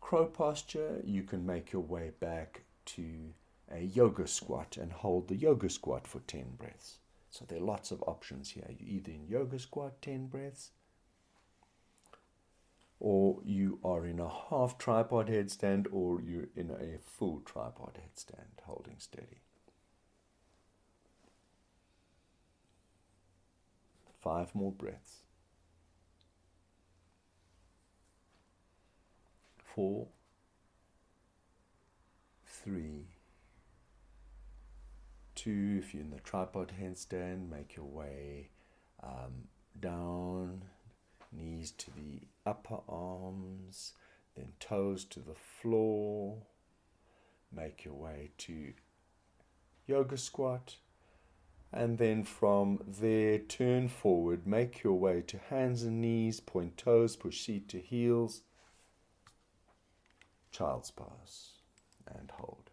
[0.00, 3.34] crow posture, you can make your way back to
[3.70, 6.98] a yoga squat and hold the yoga squat for 10 breaths.
[7.30, 8.66] So there are lots of options here.
[8.68, 10.70] You're either in yoga squat 10 breaths,
[12.98, 18.62] or you are in a half tripod headstand, or you're in a full tripod headstand,
[18.64, 19.40] holding steady.
[24.20, 25.22] Five more breaths.
[29.74, 30.08] Four
[32.62, 33.06] three,
[35.34, 35.80] two.
[35.82, 38.50] If you're in the tripod handstand, make your way
[39.02, 39.48] um,
[39.78, 40.64] down,
[41.32, 43.92] knees to the upper arms,
[44.36, 46.38] then toes to the floor.
[47.54, 48.72] Make your way to
[49.86, 50.76] yoga squat.
[51.72, 57.14] And then from there, turn forward, make your way to hands and knees, point toes,
[57.14, 58.42] push seat to heels,
[60.50, 61.59] child's pose
[62.18, 62.70] and hold.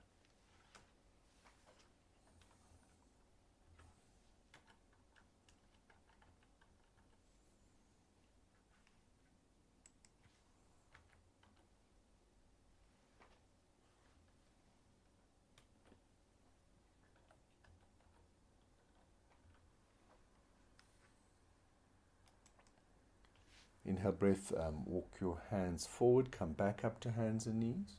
[23.85, 27.95] Inhale breath, um, walk your hands forward, come back up to hands and knees.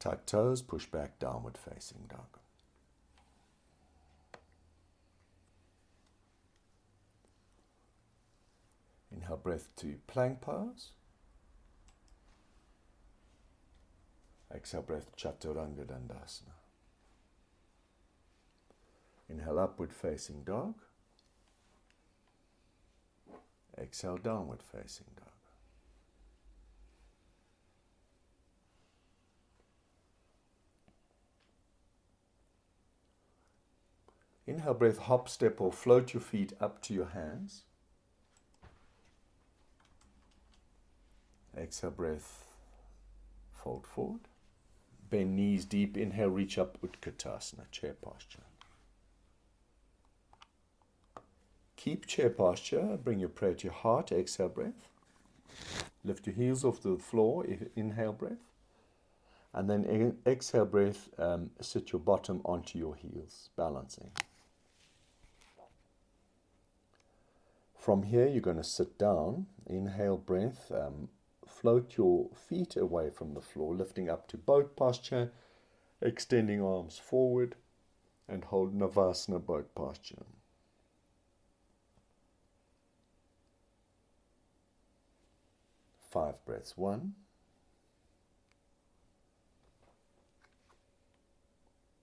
[0.00, 2.38] Tuck toes, push back, downward facing dog.
[9.14, 10.92] Inhale breath to plank pose.
[14.54, 16.56] Exhale breath, Chaturanga Dandasana.
[19.28, 20.74] Inhale upward facing dog.
[23.78, 25.29] Exhale downward facing dog.
[34.50, 37.62] Inhale breath, hop, step, or float your feet up to your hands.
[41.56, 42.48] Exhale breath,
[43.54, 44.22] fold forward.
[45.08, 45.96] Bend knees deep.
[45.96, 48.42] Inhale, reach up, Utkatasana, chair posture.
[51.76, 52.98] Keep chair posture.
[53.04, 54.10] Bring your prayer to your heart.
[54.10, 54.88] Exhale breath.
[56.02, 57.46] Lift your heels off the floor.
[57.76, 58.50] Inhale breath.
[59.54, 64.10] And then exhale breath, um, sit your bottom onto your heels, balancing.
[67.80, 71.08] From here, you're going to sit down, inhale breath, um,
[71.46, 75.32] float your feet away from the floor, lifting up to boat posture,
[76.02, 77.54] extending arms forward,
[78.28, 80.26] and hold Navasana boat posture.
[86.10, 86.76] Five breaths.
[86.76, 87.14] One,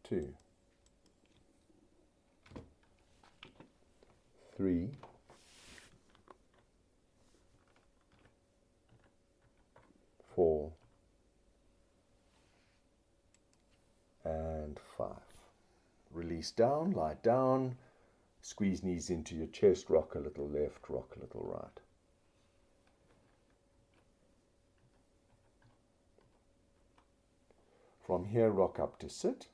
[0.04, 0.34] two,
[4.56, 4.98] three.
[10.38, 10.72] Four,
[14.24, 15.08] and five.
[16.12, 17.76] Release down, lie down,
[18.44, 21.80] squeeze knees into your chest, rock a little left, rock a little right.
[28.06, 29.48] From here, rock up to sit.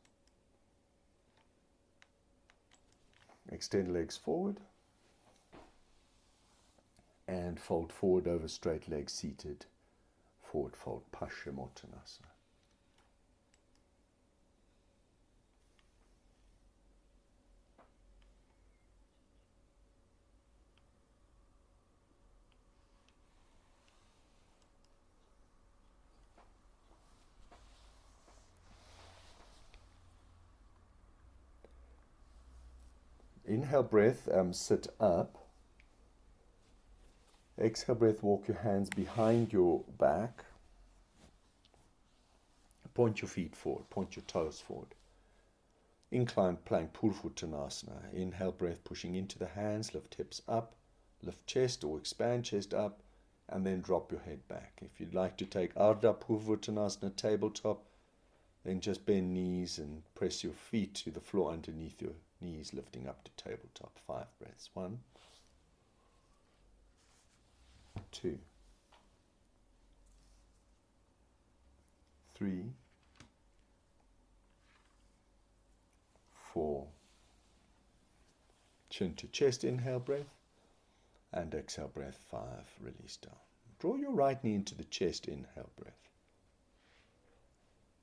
[3.49, 4.59] Extend legs forward.
[7.25, 9.65] And fold forward over straight legs seated
[10.53, 12.21] hårdfagert.
[33.45, 35.42] Inhale breath, um, sit up.
[37.59, 40.43] Exhale breath, walk your hands behind your back.
[42.93, 44.93] Point your feet forward, point your toes forward.
[46.11, 48.13] Incline plank, Purvottanasana.
[48.13, 50.75] Inhale breath, pushing into the hands, lift hips up,
[51.23, 53.01] lift chest or expand chest up,
[53.49, 54.79] and then drop your head back.
[54.81, 57.85] If you'd like to take Ardha Purvottanasana tabletop,
[58.63, 63.07] then just bend knees and press your feet to the floor underneath your knees, lifting
[63.07, 63.97] up to tabletop.
[64.05, 64.69] Five breaths.
[64.73, 64.99] One,
[68.13, 68.37] two,
[72.35, 72.71] three,
[76.53, 76.87] four.
[78.89, 80.29] Chin to chest, inhale breath,
[81.33, 82.65] and exhale breath, five.
[82.79, 83.33] Release down.
[83.79, 85.93] Draw your right knee into the chest, inhale breath.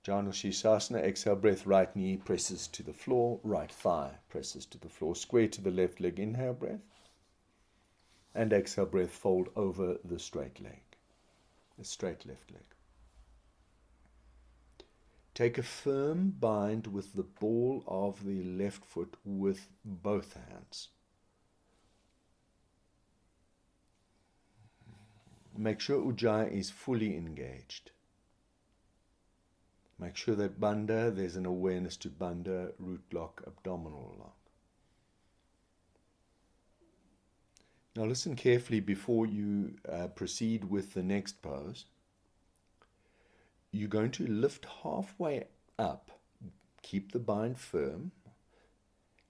[0.05, 4.89] Janu Shirshasana, exhale breath, right knee presses to the floor, right thigh presses to the
[4.89, 6.81] floor, square to the left leg, inhale breath.
[8.35, 10.83] And exhale breath, fold over the straight leg,
[11.79, 12.63] the straight left leg.
[15.35, 20.89] Take a firm bind with the ball of the left foot with both hands.
[25.57, 27.91] Make sure Ujjayi is fully engaged.
[29.99, 34.40] Make sure that bandha, there's an awareness to bandha, root lock, abdominal lock.
[38.01, 41.85] Now listen carefully before you uh, proceed with the next pose.
[43.73, 45.49] You're going to lift halfway
[45.79, 46.11] up,
[46.81, 48.13] keep the bind firm.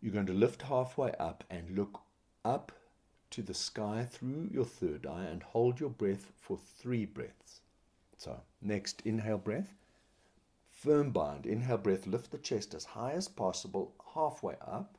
[0.01, 2.03] You're going to lift halfway up and look
[2.45, 2.71] up
[3.31, 7.63] to the sky through your third eye and hold your breath for three breaths.
[8.19, 9.75] So, next inhale breath.
[10.71, 11.45] Firm bind.
[11.45, 12.07] Inhale breath.
[12.07, 14.97] Lift the chest as high as possible, halfway up.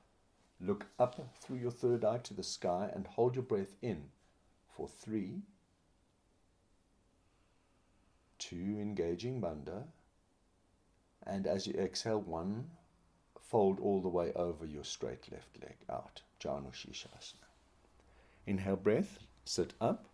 [0.64, 4.10] Look up through your third eye to the sky and hold your breath in
[4.70, 5.42] for three,
[8.38, 9.86] two, engaging bandha.
[11.26, 12.70] And as you exhale, one,
[13.40, 16.22] fold all the way over your straight left leg out.
[16.40, 17.48] Janu Shirshasana.
[18.46, 20.10] Inhale breath, sit up.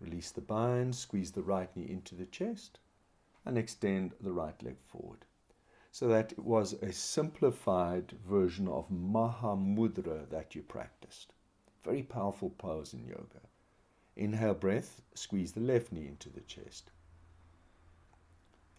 [0.00, 2.78] Release the bind, squeeze the right knee into the chest
[3.44, 5.24] and extend the right leg forward.
[5.94, 11.32] So that was a simplified version of Mahamudra that you practiced.
[11.84, 13.42] Very powerful pose in yoga.
[14.16, 16.90] Inhale breath, squeeze the left knee into the chest.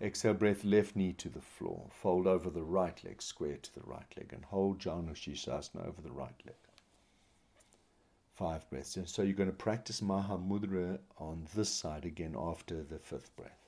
[0.01, 1.87] Exhale breath, left knee to the floor.
[1.89, 6.01] Fold over the right leg, square to the right leg, and hold Janu Shirshasana over
[6.01, 6.57] the right leg.
[8.33, 8.97] Five breaths.
[8.97, 13.64] And so you're going to practice Mahamudra on this side again after the fifth breath.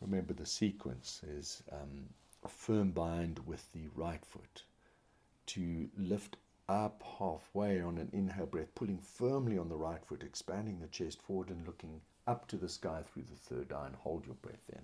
[0.00, 2.08] Remember the sequence is um,
[2.46, 4.62] firm bind with the right foot
[5.46, 6.36] to lift
[6.68, 11.20] up halfway on an inhale breath, pulling firmly on the right foot, expanding the chest
[11.22, 14.70] forward and looking up to the sky through the third eye and hold your breath
[14.72, 14.82] in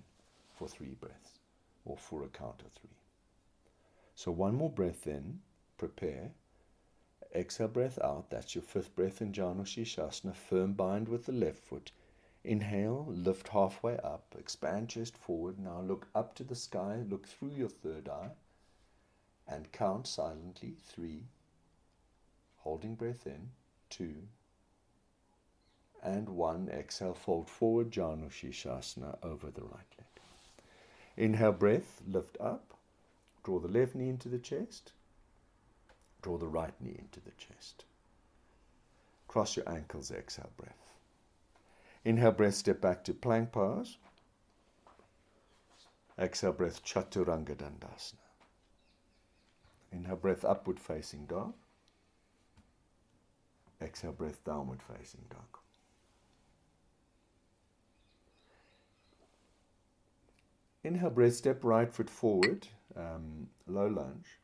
[0.55, 1.39] for three breaths
[1.85, 2.97] or for a count of three.
[4.15, 5.41] So one more breath in,
[5.77, 6.31] prepare.
[7.35, 11.59] Exhale breath out, that's your fifth breath in Janu Shirshasana, firm bind with the left
[11.59, 11.91] foot
[12.45, 15.57] Inhale, lift halfway up, expand chest forward.
[15.57, 18.31] Now look up to the sky, look through your third eye,
[19.47, 21.23] and count silently three,
[22.57, 23.49] holding breath in,
[23.89, 24.27] two,
[26.03, 26.69] and one.
[26.69, 30.21] Exhale, fold forward, Janu Shirshasana over the right leg.
[31.17, 32.75] Inhale, breath, lift up,
[33.43, 34.91] draw the left knee into the chest,
[36.21, 37.85] draw the right knee into the chest.
[39.27, 40.84] Cross your ankles, exhale, breath.
[42.05, 43.97] Inhale breath, step back to plank pose.
[46.19, 48.19] Exhale breath, Chaturanga Dandasana.
[49.91, 51.53] Inhale breath, upward facing dog.
[53.81, 55.59] Exhale breath, downward facing dog.
[60.83, 64.37] Inhale breath, step right foot forward, um, low lunge.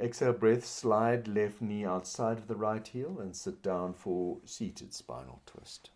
[0.00, 4.94] Exhale breath, slide left knee outside of the right heel and sit down for seated
[4.94, 5.90] spinal twist.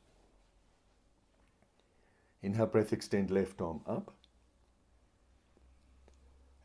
[2.42, 4.12] Inhale breath, extend left arm up.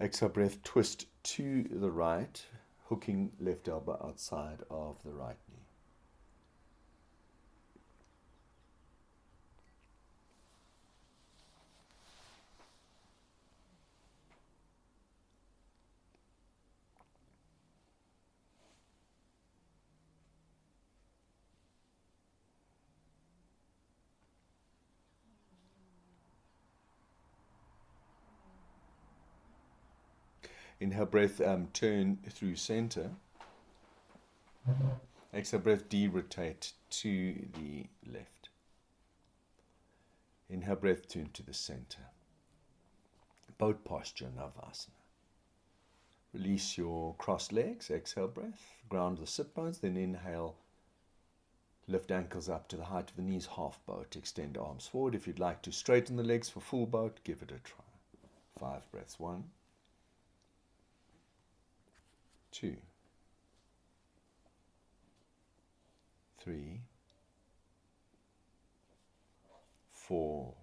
[0.02, 2.46] Exhale breath, twist to the right,
[2.88, 5.38] hooking left elbow outside of the right
[30.80, 30.86] knee.
[30.86, 33.12] Inhale breath, um, turn through center.
[35.34, 38.50] Exhale breath, de-rotate to the left.
[40.50, 42.00] Inhale breath, turn to the center.
[43.58, 44.92] Boat posture, Navasana.
[46.34, 50.56] Release your crossed legs, exhale breath, ground the sit bones, then inhale,
[51.88, 55.16] lift ankles up to the height of the knees, half boat, extend arms forward.
[55.16, 57.84] If you'd like to straighten the legs for full boat, give it a try.
[58.60, 59.46] Five breaths, one,
[62.52, 62.78] two,
[66.40, 66.82] three,
[69.92, 70.54] four,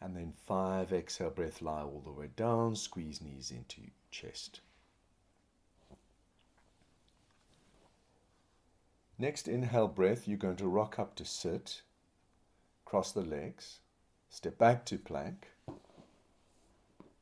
[0.00, 0.92] and then five.
[0.92, 4.60] Exhale, breath, lie all the way down, squeeze knees into chest.
[9.18, 11.82] Next inhale breath, you're going to rock up to sit,
[12.84, 13.78] cross the legs,
[14.28, 15.48] step back to plank.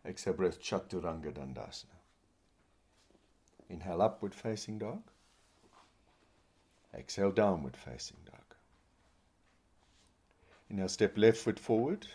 [0.04, 2.01] Exhale breath, Chaturanga Dandasana.
[3.72, 5.02] Inhale upward facing dog.
[6.94, 8.44] Exhale downward facing dog.
[10.68, 12.06] Inhale step left foot forward,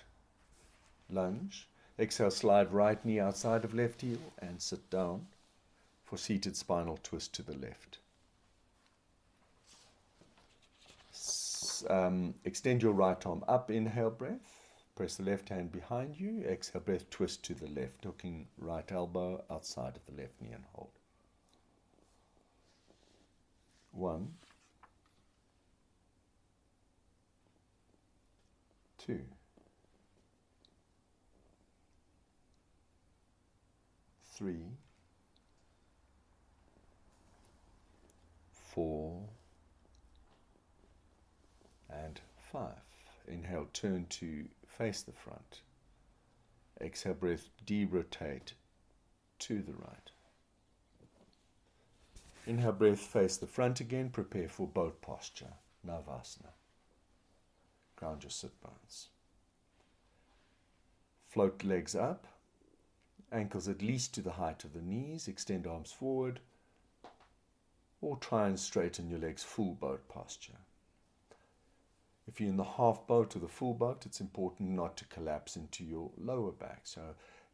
[1.09, 1.67] lunge.
[1.97, 5.25] Exhale, slide right knee outside of left heel and sit down
[6.03, 7.97] for seated spinal twist to the left.
[11.89, 14.61] Um, extend your right arm up, inhale breath.
[14.95, 16.43] Press the left hand behind you.
[16.43, 20.63] Exhale breath, twist to the left, hooking right elbow outside of the left knee and
[20.73, 20.91] hold.
[23.91, 24.27] One,
[28.97, 29.21] two.
[34.37, 34.67] three,
[38.51, 39.23] four,
[41.89, 42.21] and
[42.51, 42.69] five.
[43.27, 44.45] Inhale, turn to
[44.77, 45.61] face the front.
[46.79, 48.53] Exhale, breath, de-rotate
[49.39, 50.11] to the right.
[52.47, 54.09] Inhale, breath, face the front again.
[54.09, 55.53] Prepare for boat posture,
[55.85, 56.53] Navasana.
[57.95, 59.09] Ground your sit bones.
[61.27, 62.25] Float legs up
[63.31, 66.39] ankles at least to the height of the knees, extend arms forward,
[68.01, 70.57] or try and straighten your legs full boat posture.
[72.27, 75.55] If you're in the half boat or the full boat, it's important not to collapse
[75.55, 76.81] into your lower back.
[76.83, 77.01] So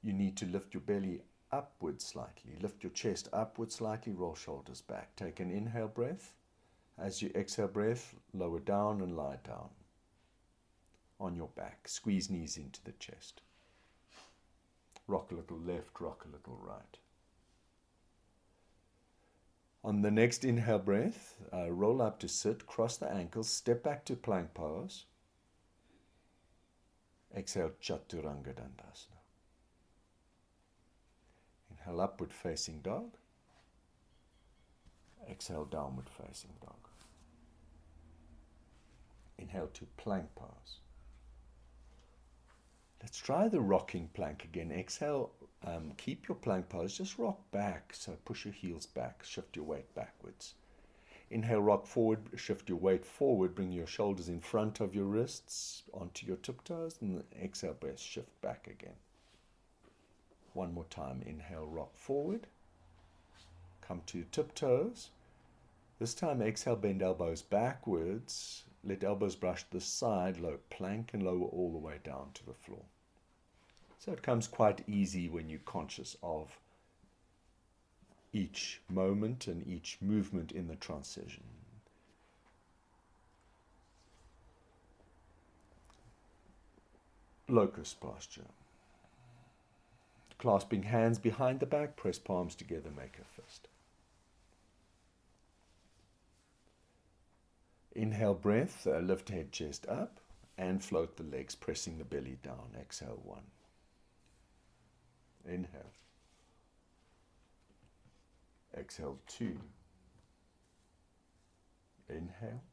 [0.01, 1.21] you need to lift your belly
[1.53, 5.15] upward slightly, lift your chest upward slightly, roll shoulders back.
[5.15, 6.33] Take an inhale breath.
[6.97, 9.69] As you exhale breath, lower down and lie down
[11.19, 11.87] on your back.
[11.87, 13.41] Squeeze knees into the chest
[15.07, 16.97] rock a little left, rock a little right.
[19.83, 24.05] On the next inhale breath, uh, roll up to sit, cross the ankles, step back
[24.05, 25.05] to plank pose.
[27.35, 29.22] Exhale, Chaturanga Dandasana.
[31.85, 33.11] Inhale, upward facing dog.
[35.29, 36.77] Exhale, downward facing dog.
[39.37, 40.79] Inhale to plank pose.
[43.01, 44.71] Let's try the rocking plank again.
[44.71, 45.31] Exhale,
[45.65, 47.93] um, keep your plank pose, just rock back.
[47.93, 50.53] So push your heels back, shift your weight backwards.
[51.29, 55.83] Inhale, rock forward, shift your weight forward, bring your shoulders in front of your wrists
[55.93, 58.95] onto your tiptoes, and exhale, breath, shift back again.
[60.53, 61.23] One more time.
[61.25, 62.47] Inhale, rock forward,
[63.81, 65.09] come to tiptoes.
[65.99, 71.45] This time, exhale, bend elbows backwards, let elbows brush the side, low plank, and lower
[71.45, 72.83] all the way down to the floor.
[73.99, 76.59] So it comes quite easy when you're conscious of
[78.33, 81.43] each moment and each movement in the transition.
[87.47, 88.47] Locust posture.
[90.37, 93.67] Clasping hands behind the back, press palms together, make a fist.
[97.95, 100.19] Inhale breath, uh, lift head, chest up,
[100.57, 102.75] and float the legs, pressing the belly down.
[102.79, 103.43] Exhale one.
[105.45, 105.93] Inhale.
[108.75, 109.59] Exhale two.
[112.09, 112.63] Inhale.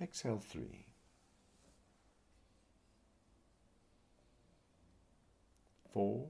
[0.00, 0.89] Exhale three.
[5.92, 6.26] Four.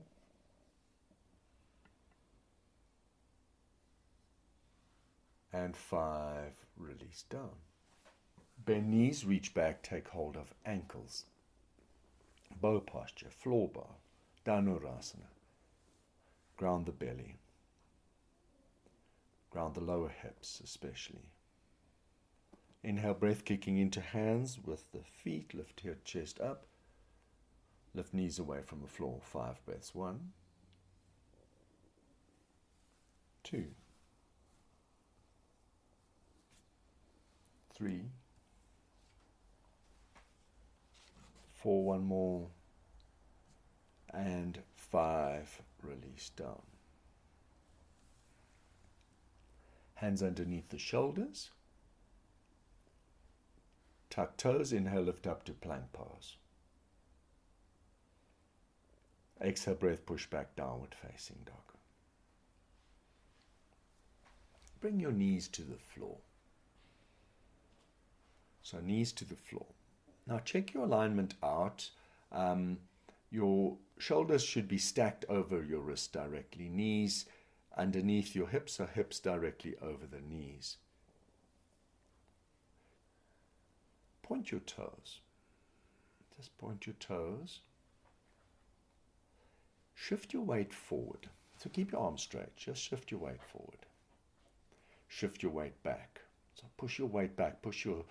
[5.52, 6.52] And five.
[6.76, 7.50] Release down.
[8.64, 11.24] Bend knees, reach back, take hold of ankles.
[12.60, 13.96] Bow posture, floor bar.
[14.44, 15.28] Dhanurasana.
[16.56, 17.36] Ground the belly.
[19.50, 21.30] Ground the lower hips, especially.
[22.82, 25.52] Inhale, breath kicking into hands with the feet.
[25.52, 26.66] Lift your chest up.
[27.94, 29.20] Lift knees away from the floor.
[29.22, 29.94] Five breaths.
[29.94, 30.32] One,
[33.42, 33.66] two,
[37.74, 38.02] three,
[41.54, 42.46] four, one more,
[44.14, 46.62] and five, release down.
[49.94, 51.50] Hands underneath the shoulders.
[54.08, 56.36] Tuck toes, inhale, lift up to plank pose.
[59.42, 61.56] Exhale, breath, push back, downward facing dog.
[64.80, 66.16] Bring your knees to the floor.
[68.62, 69.66] So, knees to the floor.
[70.26, 71.90] Now, check your alignment out.
[72.32, 72.78] Um,
[73.30, 76.68] your shoulders should be stacked over your wrist directly.
[76.68, 77.26] Knees
[77.76, 80.76] underneath your hips, so hips directly over the knees.
[84.22, 85.20] Point your toes.
[86.36, 87.60] Just point your toes.
[90.00, 91.28] Shift your weight forward.
[91.58, 92.56] So keep your arms straight.
[92.56, 93.84] Just shift your weight forward.
[95.08, 96.22] Shift your weight back.
[96.54, 97.60] So push your weight back.
[97.60, 98.06] Push your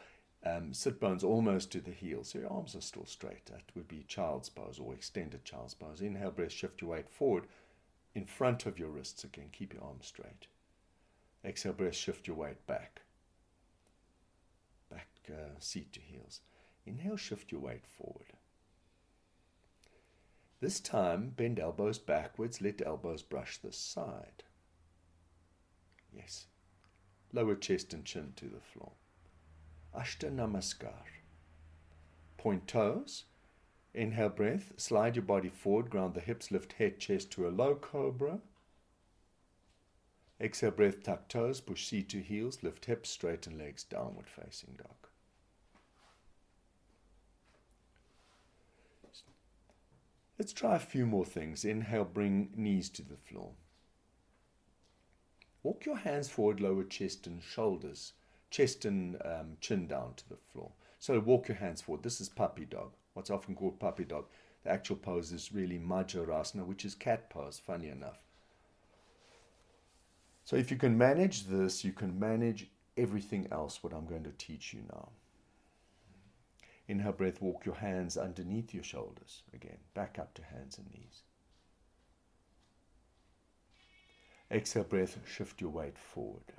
[0.45, 2.29] um, sit bones almost to the heels.
[2.29, 3.47] So your arms are still straight.
[3.47, 6.01] That would be child's pose or extended child's pose.
[6.01, 7.47] Inhale, breath, shift your weight forward
[8.13, 9.49] in front of your wrists again.
[9.51, 10.45] Keep your arms straight.
[11.43, 13.01] Exhale, breath, shift your weight back.
[14.91, 16.41] Back, uh, seat to heels.
[16.85, 18.27] Inhale, shift your weight forward.
[20.62, 24.43] This time, bend elbows backwards, let elbows brush the side.
[26.14, 26.47] Yes.
[27.32, 28.91] Lower chest and chin to the floor.
[29.95, 31.05] Ashta Namaskar.
[32.38, 33.26] Point toes.
[33.93, 34.74] Inhale breath.
[34.78, 35.89] Slide your body forward.
[35.89, 36.51] Ground the hips.
[36.51, 38.39] Lift head, chest to a low cobra.
[40.41, 41.03] Exhale breath.
[41.03, 41.62] Tuck toes.
[41.62, 42.64] Push seat to heels.
[42.64, 43.10] Lift hips.
[43.10, 43.84] Straighten legs.
[43.84, 45.09] Downward facing dog.
[50.39, 51.65] Let's try a few more things.
[51.65, 53.51] Inhale, bring knees to the floor.
[55.63, 58.13] Walk your hands forward, lower chest and shoulders,
[58.49, 60.71] chest and um, chin down to the floor.
[60.97, 62.03] So walk your hands forward.
[62.03, 64.27] This is puppy dog, what's often called puppy dog.
[64.63, 68.19] The actual pose is really Majorasana, which is cat pose, funny enough.
[70.45, 74.33] So if you can manage this, you can manage everything else, what I'm going to
[74.37, 75.09] teach you now.
[76.89, 79.43] Inhale breath, walk your hands underneath your shoulders.
[79.53, 81.21] Again, back up to hands and knees.
[84.49, 86.51] Exhale breath, shift your weight forward.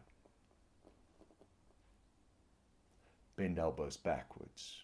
[3.34, 4.76] Bend elbows backwards.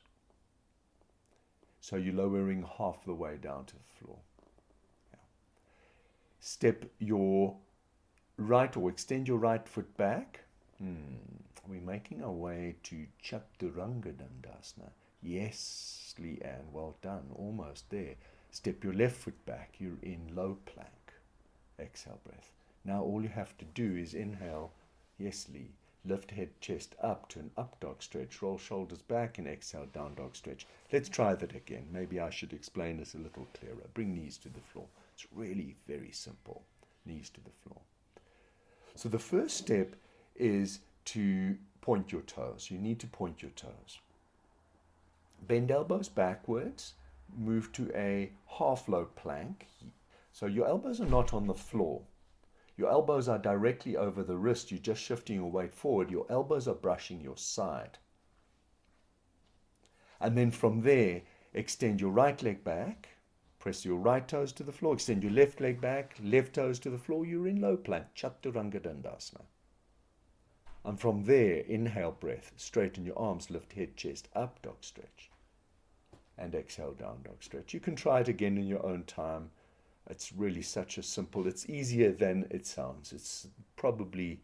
[1.80, 4.18] So you're lowering half the way down to the floor.
[5.12, 5.20] Yeah.
[6.40, 7.56] Step your
[8.36, 10.40] right or extend your right foot back.
[10.78, 10.94] Hmm.
[11.68, 14.90] We're making our way to Chaturanga Dandasana.
[15.26, 17.24] Yes, Leanne, well done.
[17.34, 18.14] Almost there.
[18.52, 19.74] Step your left foot back.
[19.80, 21.14] You're in low plank.
[21.80, 22.52] Exhale breath.
[22.84, 24.70] Now all you have to do is inhale.
[25.18, 25.72] Yes, Lee.
[26.04, 28.40] Lift head, chest up to an up dog stretch.
[28.40, 30.64] Roll shoulders back and exhale, down dog stretch.
[30.92, 31.88] Let's try that again.
[31.90, 33.88] Maybe I should explain this a little clearer.
[33.94, 34.86] Bring knees to the floor.
[35.14, 36.62] It's really very simple.
[37.04, 37.80] Knees to the floor.
[38.94, 39.96] So the first step
[40.36, 42.68] is to point your toes.
[42.70, 43.98] You need to point your toes.
[45.42, 46.94] Bend elbows backwards,
[47.36, 49.66] move to a half low plank.
[50.32, 52.02] So your elbows are not on the floor.
[52.76, 54.70] Your elbows are directly over the wrist.
[54.70, 56.10] You're just shifting your weight forward.
[56.10, 57.98] Your elbows are brushing your side.
[60.20, 61.22] And then from there,
[61.54, 63.08] extend your right leg back.
[63.58, 64.94] Press your right toes to the floor.
[64.94, 66.16] Extend your left leg back.
[66.22, 67.24] Left toes to the floor.
[67.24, 68.06] You're in low plank.
[68.14, 69.42] Chaturanga Dandasana.
[70.86, 75.30] And from there, inhale breath, straighten your arms, lift head, chest, up, dog stretch.
[76.38, 77.74] And exhale, down, dog stretch.
[77.74, 79.50] You can try it again in your own time.
[80.08, 83.12] It's really such a simple, it's easier than it sounds.
[83.12, 84.40] It's probably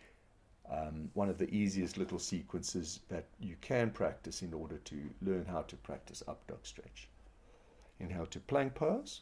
[0.69, 5.45] um, one of the easiest little sequences that you can practice in order to learn
[5.45, 7.09] how to practice up dog stretch.
[8.01, 9.21] Inhale to plank pose.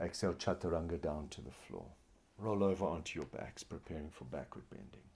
[0.00, 1.86] Exhale, chaturanga down to the floor.
[2.38, 5.08] Roll over onto your backs, preparing for backward bending.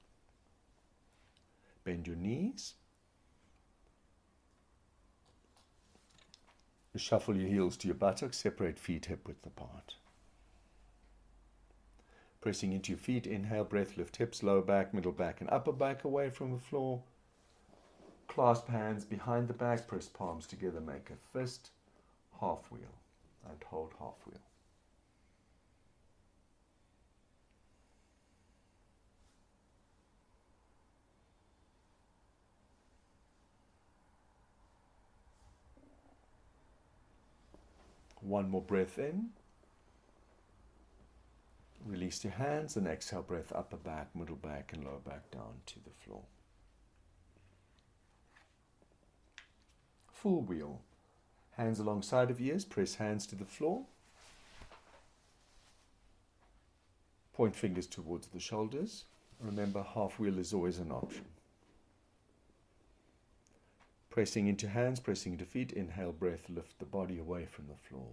[1.84, 2.74] Bend your knees.
[6.96, 9.94] Shuffle your heels to your buttocks, separate feet hip width apart.
[12.40, 16.04] Pressing into your feet, inhale, breath, lift hips, lower back, middle back, and upper back
[16.04, 17.02] away from the floor.
[18.26, 21.70] Clasp hands behind the back, press palms together, make a fist,
[22.40, 22.98] half wheel,
[23.48, 24.40] and hold half wheel.
[38.22, 39.30] One more breath in.
[41.84, 45.82] Release your hands and exhale breath upper back, middle back, and lower back down to
[45.82, 46.22] the floor.
[50.12, 50.80] Full wheel.
[51.56, 53.84] Hands alongside of ears, press hands to the floor.
[57.32, 59.04] Point fingers towards the shoulders.
[59.40, 61.24] Remember, half wheel is always an option.
[64.12, 65.72] Pressing into hands, pressing into feet.
[65.72, 68.10] Inhale, breath, lift the body away from the floor.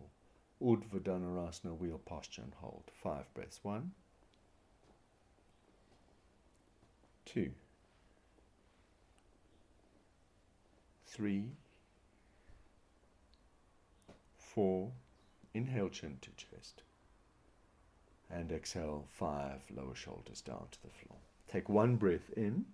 [0.62, 2.84] Urdhva Dhanurasana, wheel posture and hold.
[3.04, 3.60] Five breaths.
[3.64, 3.92] One,
[7.26, 7.52] two,
[11.06, 11.48] three,
[14.38, 14.92] four.
[15.54, 16.84] Inhale, chin to chest.
[18.32, 21.20] And exhale, five, lower shoulders down to the floor.
[21.52, 22.68] Take one breath in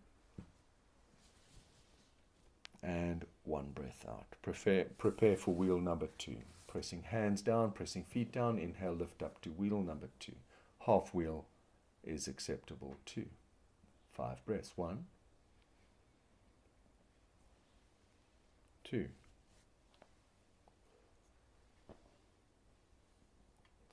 [2.85, 4.27] and one breath out.
[4.43, 6.37] Prepare, prepare for wheel number two.
[6.67, 8.59] Pressing hands down, pressing feet down.
[8.59, 10.35] Inhale, lift up to wheel number two.
[10.85, 11.45] Half wheel
[12.03, 13.25] is acceptable too.
[14.11, 14.73] Five breaths.
[14.75, 15.05] One,
[18.83, 19.07] two,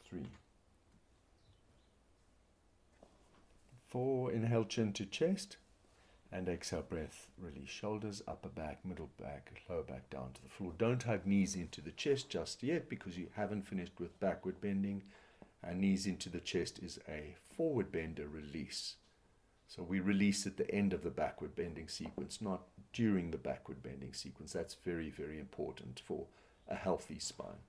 [0.04, 0.26] three,
[3.88, 4.30] four.
[4.30, 5.56] Inhale, chin to chest.
[6.34, 10.72] And exhale, breath, release shoulders, upper back, middle back, lower back down to the floor.
[10.78, 15.02] Don't hug knees into the chest just yet because you haven't finished with backward bending.
[15.62, 18.96] And knees into the chest is a forward bender release.
[19.68, 22.62] So we release at the end of the backward bending sequence, not
[22.94, 24.54] during the backward bending sequence.
[24.54, 26.26] That's very, very important for
[26.66, 27.60] a healthy spine.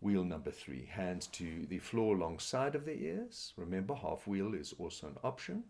[0.00, 3.52] Wheel number three, hands to the floor alongside of the ears.
[3.56, 5.64] Remember, half wheel is also an option.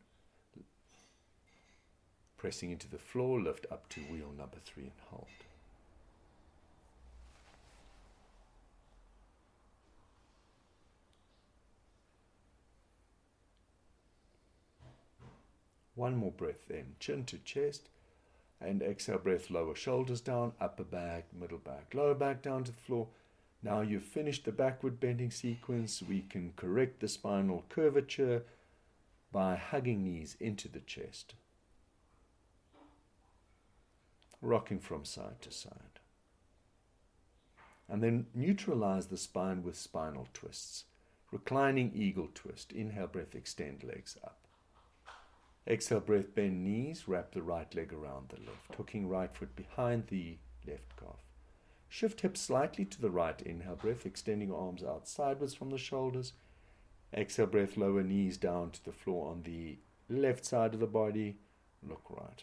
[2.43, 5.29] Pressing into the floor, lift up to wheel number three and hold.
[15.95, 17.83] One more breath in, chin to chest,
[18.61, 22.79] and exhale breath, lower shoulders down, upper back, middle back, lower back down to the
[22.79, 23.07] floor.
[23.63, 26.03] Now you've finished the backward bending sequence.
[26.03, 28.43] We can correct the spinal curvature
[29.31, 31.35] by hugging knees into the chest
[34.43, 36.01] rocking from side to side.
[37.89, 40.85] And then neutralize the spine with spinal twists.
[41.31, 42.73] Reclining eagle twist.
[42.73, 44.39] Inhale, breath, extend legs up.
[45.67, 50.09] Exhale, breath, bend knees, wrap the right leg around the left, hooking right foot behind
[50.09, 50.37] the
[50.67, 51.21] left calf.
[51.89, 53.41] Shift hips slightly to the right.
[53.41, 56.33] Inhale, breath, extending arms out sideways from the shoulders.
[57.15, 59.79] Exhale, breath, lower knees down to the floor on the
[60.09, 61.37] left side of the body.
[61.87, 62.43] Look right.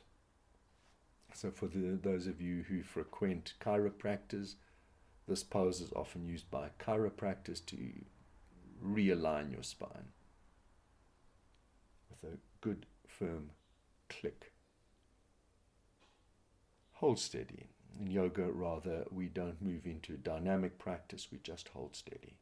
[1.33, 4.55] So, for the, those of you who frequent chiropractors,
[5.27, 7.77] this pose is often used by chiropractors to
[8.83, 10.11] realign your spine
[12.09, 13.51] with a good, firm
[14.09, 14.51] click.
[16.93, 17.67] Hold steady.
[17.99, 22.35] In yoga, rather, we don't move into dynamic practice, we just hold steady.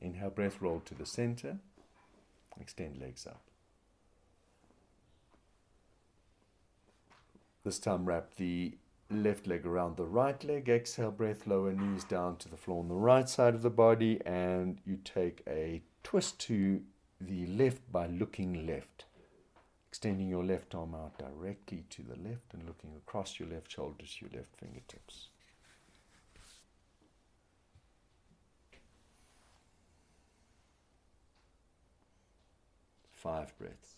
[0.00, 1.58] Inhale, breath, roll to the center.
[2.60, 3.42] Extend legs up.
[7.64, 8.76] This time wrap the
[9.10, 10.68] left leg around the right leg.
[10.68, 14.20] Exhale, breath, lower knees down to the floor on the right side of the body,
[14.26, 16.82] and you take a twist to
[17.20, 19.06] the left by looking left.
[19.88, 24.04] Extending your left arm out directly to the left and looking across your left shoulder
[24.04, 25.28] to your left fingertips.
[33.24, 33.96] Five breaths.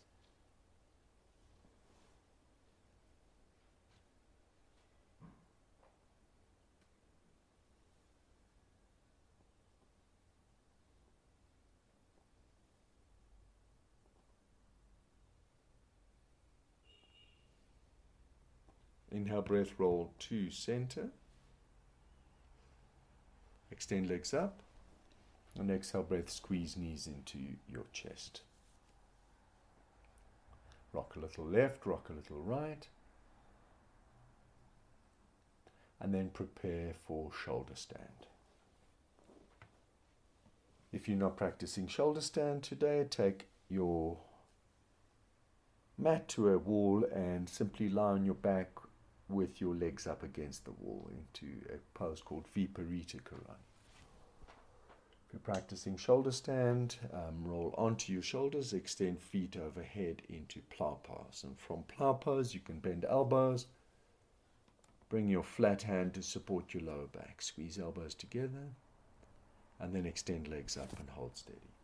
[19.11, 21.09] Inhale, breath, roll to center.
[23.73, 24.61] Extend legs up.
[25.59, 28.43] And exhale, breath, squeeze knees into your chest.
[30.97, 32.89] Rock a little left, rock a little right.
[36.01, 38.29] And then prepare for shoulder stand.
[40.95, 44.17] If you're not practicing shoulder stand today, take your
[45.99, 48.71] mat to a wall and simply lie on your back
[49.29, 53.76] with your legs up against the wall into a pose called Viparita Karani.
[55.27, 60.99] If you're practicing shoulder stand, um, roll onto your shoulders, extend feet overhead into plow
[61.03, 61.43] pose.
[61.45, 63.67] And from plow pose, you can bend elbows
[65.09, 67.41] Bring your flat hand to support your lower back.
[67.41, 68.73] Squeeze elbows together
[69.79, 71.76] and then extend legs up and hold steady.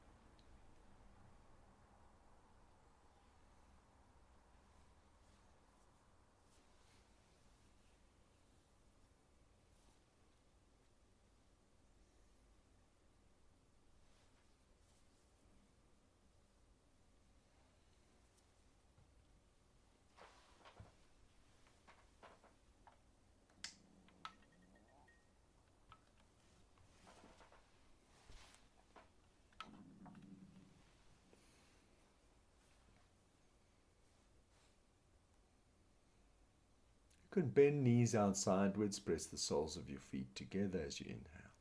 [37.33, 41.53] Can bend knees out sideways, press the soles of your feet together as you inhale.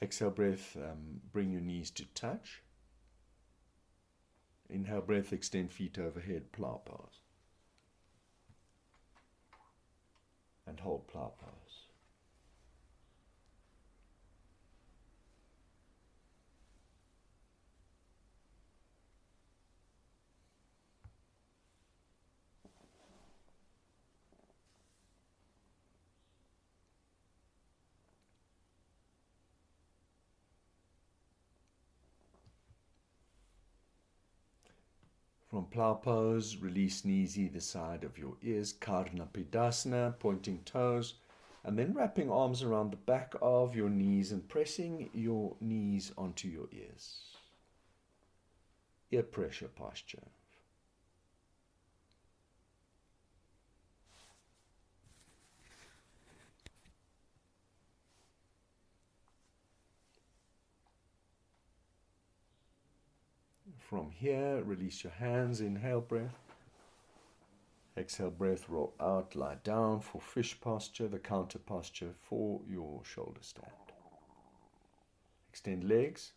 [0.00, 2.62] Exhale breath, um, bring your knees to touch.
[4.68, 7.22] Inhale breath, extend feet overhead, plow pose.
[10.66, 11.67] And hold plow pose.
[35.48, 41.14] From plow pose, release knees either side of your ears, Karna Pidasana, pointing toes,
[41.64, 46.48] and then wrapping arms around the back of your knees and pressing your knees onto
[46.48, 47.34] your ears.
[49.10, 50.28] Ear pressure posture.
[63.88, 66.36] From here, release your hands, inhale breath.
[67.96, 73.40] Exhale breath, roll out, lie down for fish posture, the counter posture for your shoulder
[73.40, 73.72] stand.
[75.48, 76.32] Extend legs.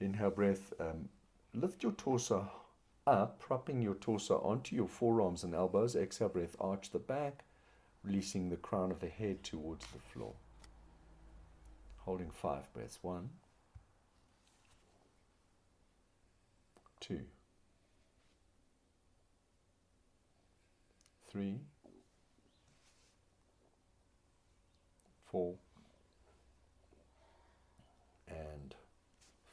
[0.00, 1.10] Inhale breath, um,
[1.52, 2.50] lift your torso
[3.06, 5.94] up, propping your torso onto your forearms and elbows.
[5.94, 7.44] Exhale breath, arch the back,
[8.02, 10.32] releasing the crown of the head towards the floor.
[11.98, 13.00] Holding five breaths.
[13.02, 13.28] One.
[17.08, 17.20] Two,
[21.30, 21.60] three,
[25.24, 25.54] four,
[28.28, 28.74] and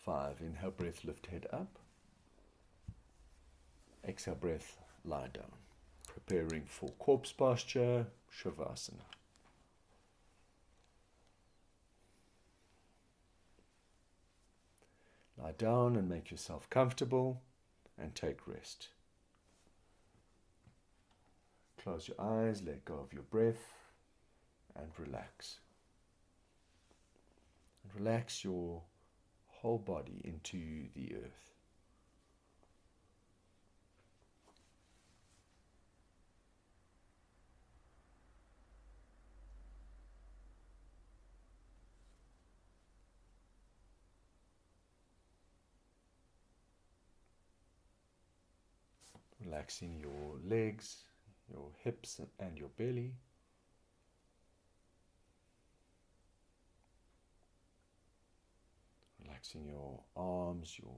[0.03, 0.41] five.
[0.41, 1.79] Inhale, breath, lift head up.
[4.07, 5.51] Exhale, breath, lie down.
[6.07, 9.05] Preparing for corpse posture, Shavasana.
[15.41, 17.41] Lie down and make yourself comfortable
[18.01, 18.89] and take rest.
[21.81, 23.73] Close your eyes, let go of your breath,
[24.75, 25.59] and relax.
[27.83, 28.81] And relax your
[29.47, 31.54] whole body into the earth.
[49.45, 51.03] Relaxing your legs,
[51.51, 53.13] your hips, and your belly.
[59.23, 60.97] Relaxing your arms, your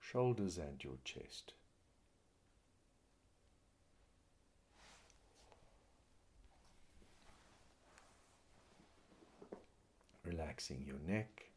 [0.00, 1.52] shoulders, and your chest.
[10.24, 11.50] Relaxing your neck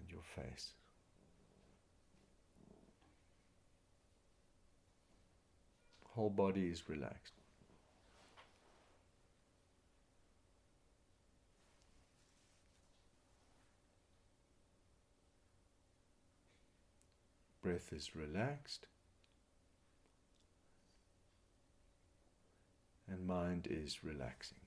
[0.00, 0.72] and your face.
[6.16, 7.34] Whole body is relaxed.
[17.62, 18.86] Breath is relaxed.
[23.08, 24.65] And mind is relaxing.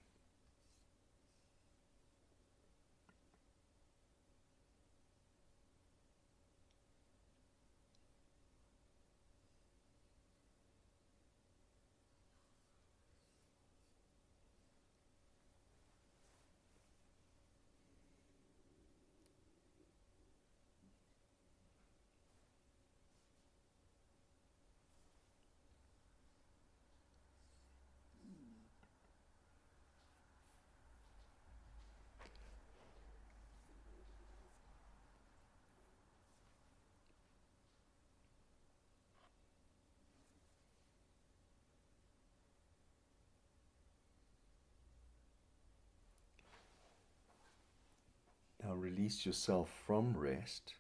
[49.10, 50.76] Release yourself from rest,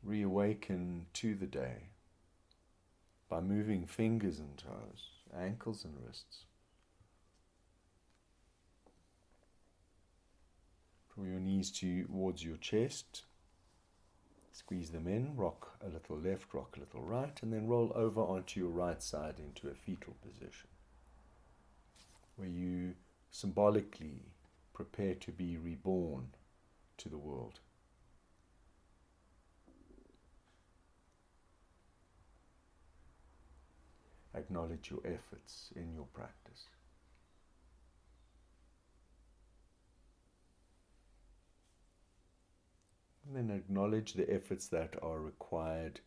[0.00, 1.88] reawaken to the day
[3.28, 6.44] by moving fingers and toes, ankles and wrists.
[11.12, 13.24] Draw your knees towards your chest.
[14.52, 18.20] Squeeze them in, rock a little left, rock a little right, and then roll over
[18.20, 20.68] onto your right side into a fetal position
[22.36, 22.94] where you
[23.32, 24.22] symbolically
[24.78, 26.28] prepare to be reborn
[26.96, 27.58] to the world.
[34.36, 36.66] Acknowledge your efforts in your practice.
[43.26, 45.98] And then acknowledge the efforts that are required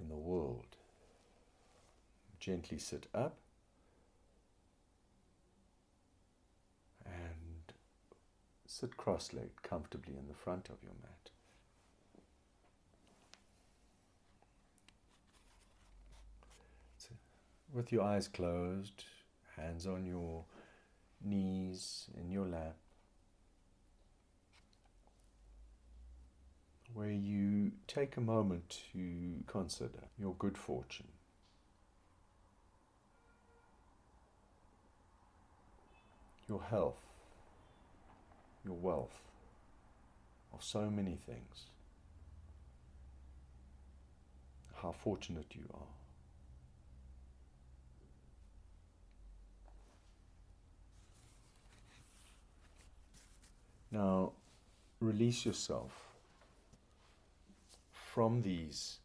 [0.00, 0.76] in the world.
[2.38, 3.41] Gently sit up.
[8.72, 11.30] Sit cross legged comfortably in the front of your mat.
[17.72, 19.04] with your eyes closed,
[19.56, 20.44] hands on your
[21.24, 22.76] knees in your lap,
[26.92, 31.08] where you take a moment to consider your good fortune.
[36.46, 37.11] Your health,
[38.64, 39.20] your wealth,
[40.52, 41.66] of so many things.
[44.74, 45.80] How fortunate you are.
[53.92, 54.32] Now,
[55.00, 56.08] release yourself
[57.92, 58.98] from these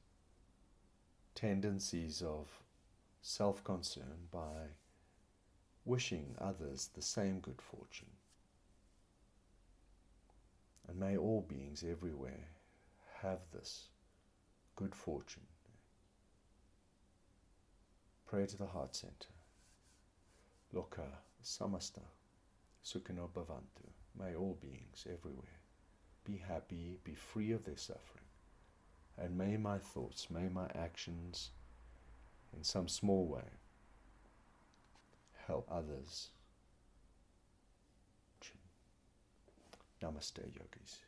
[1.36, 2.48] tendencies of
[3.22, 4.76] self concern by
[5.86, 8.17] wishing others the same good fortune.
[10.88, 12.48] And may all beings everywhere
[13.22, 13.90] have this
[14.76, 15.44] good fortune.
[18.26, 19.34] Pray to the heart center.
[20.74, 21.08] Loka
[21.44, 22.02] samasta
[22.84, 23.90] sukhino bhavantu.
[24.18, 25.60] May all beings everywhere
[26.28, 28.26] be happy, be free of their suffering.
[29.18, 31.52] And may my thoughts, may my actions,
[32.56, 33.50] in some small way,
[35.48, 36.30] help others.
[40.02, 41.07] Namaste, yogis.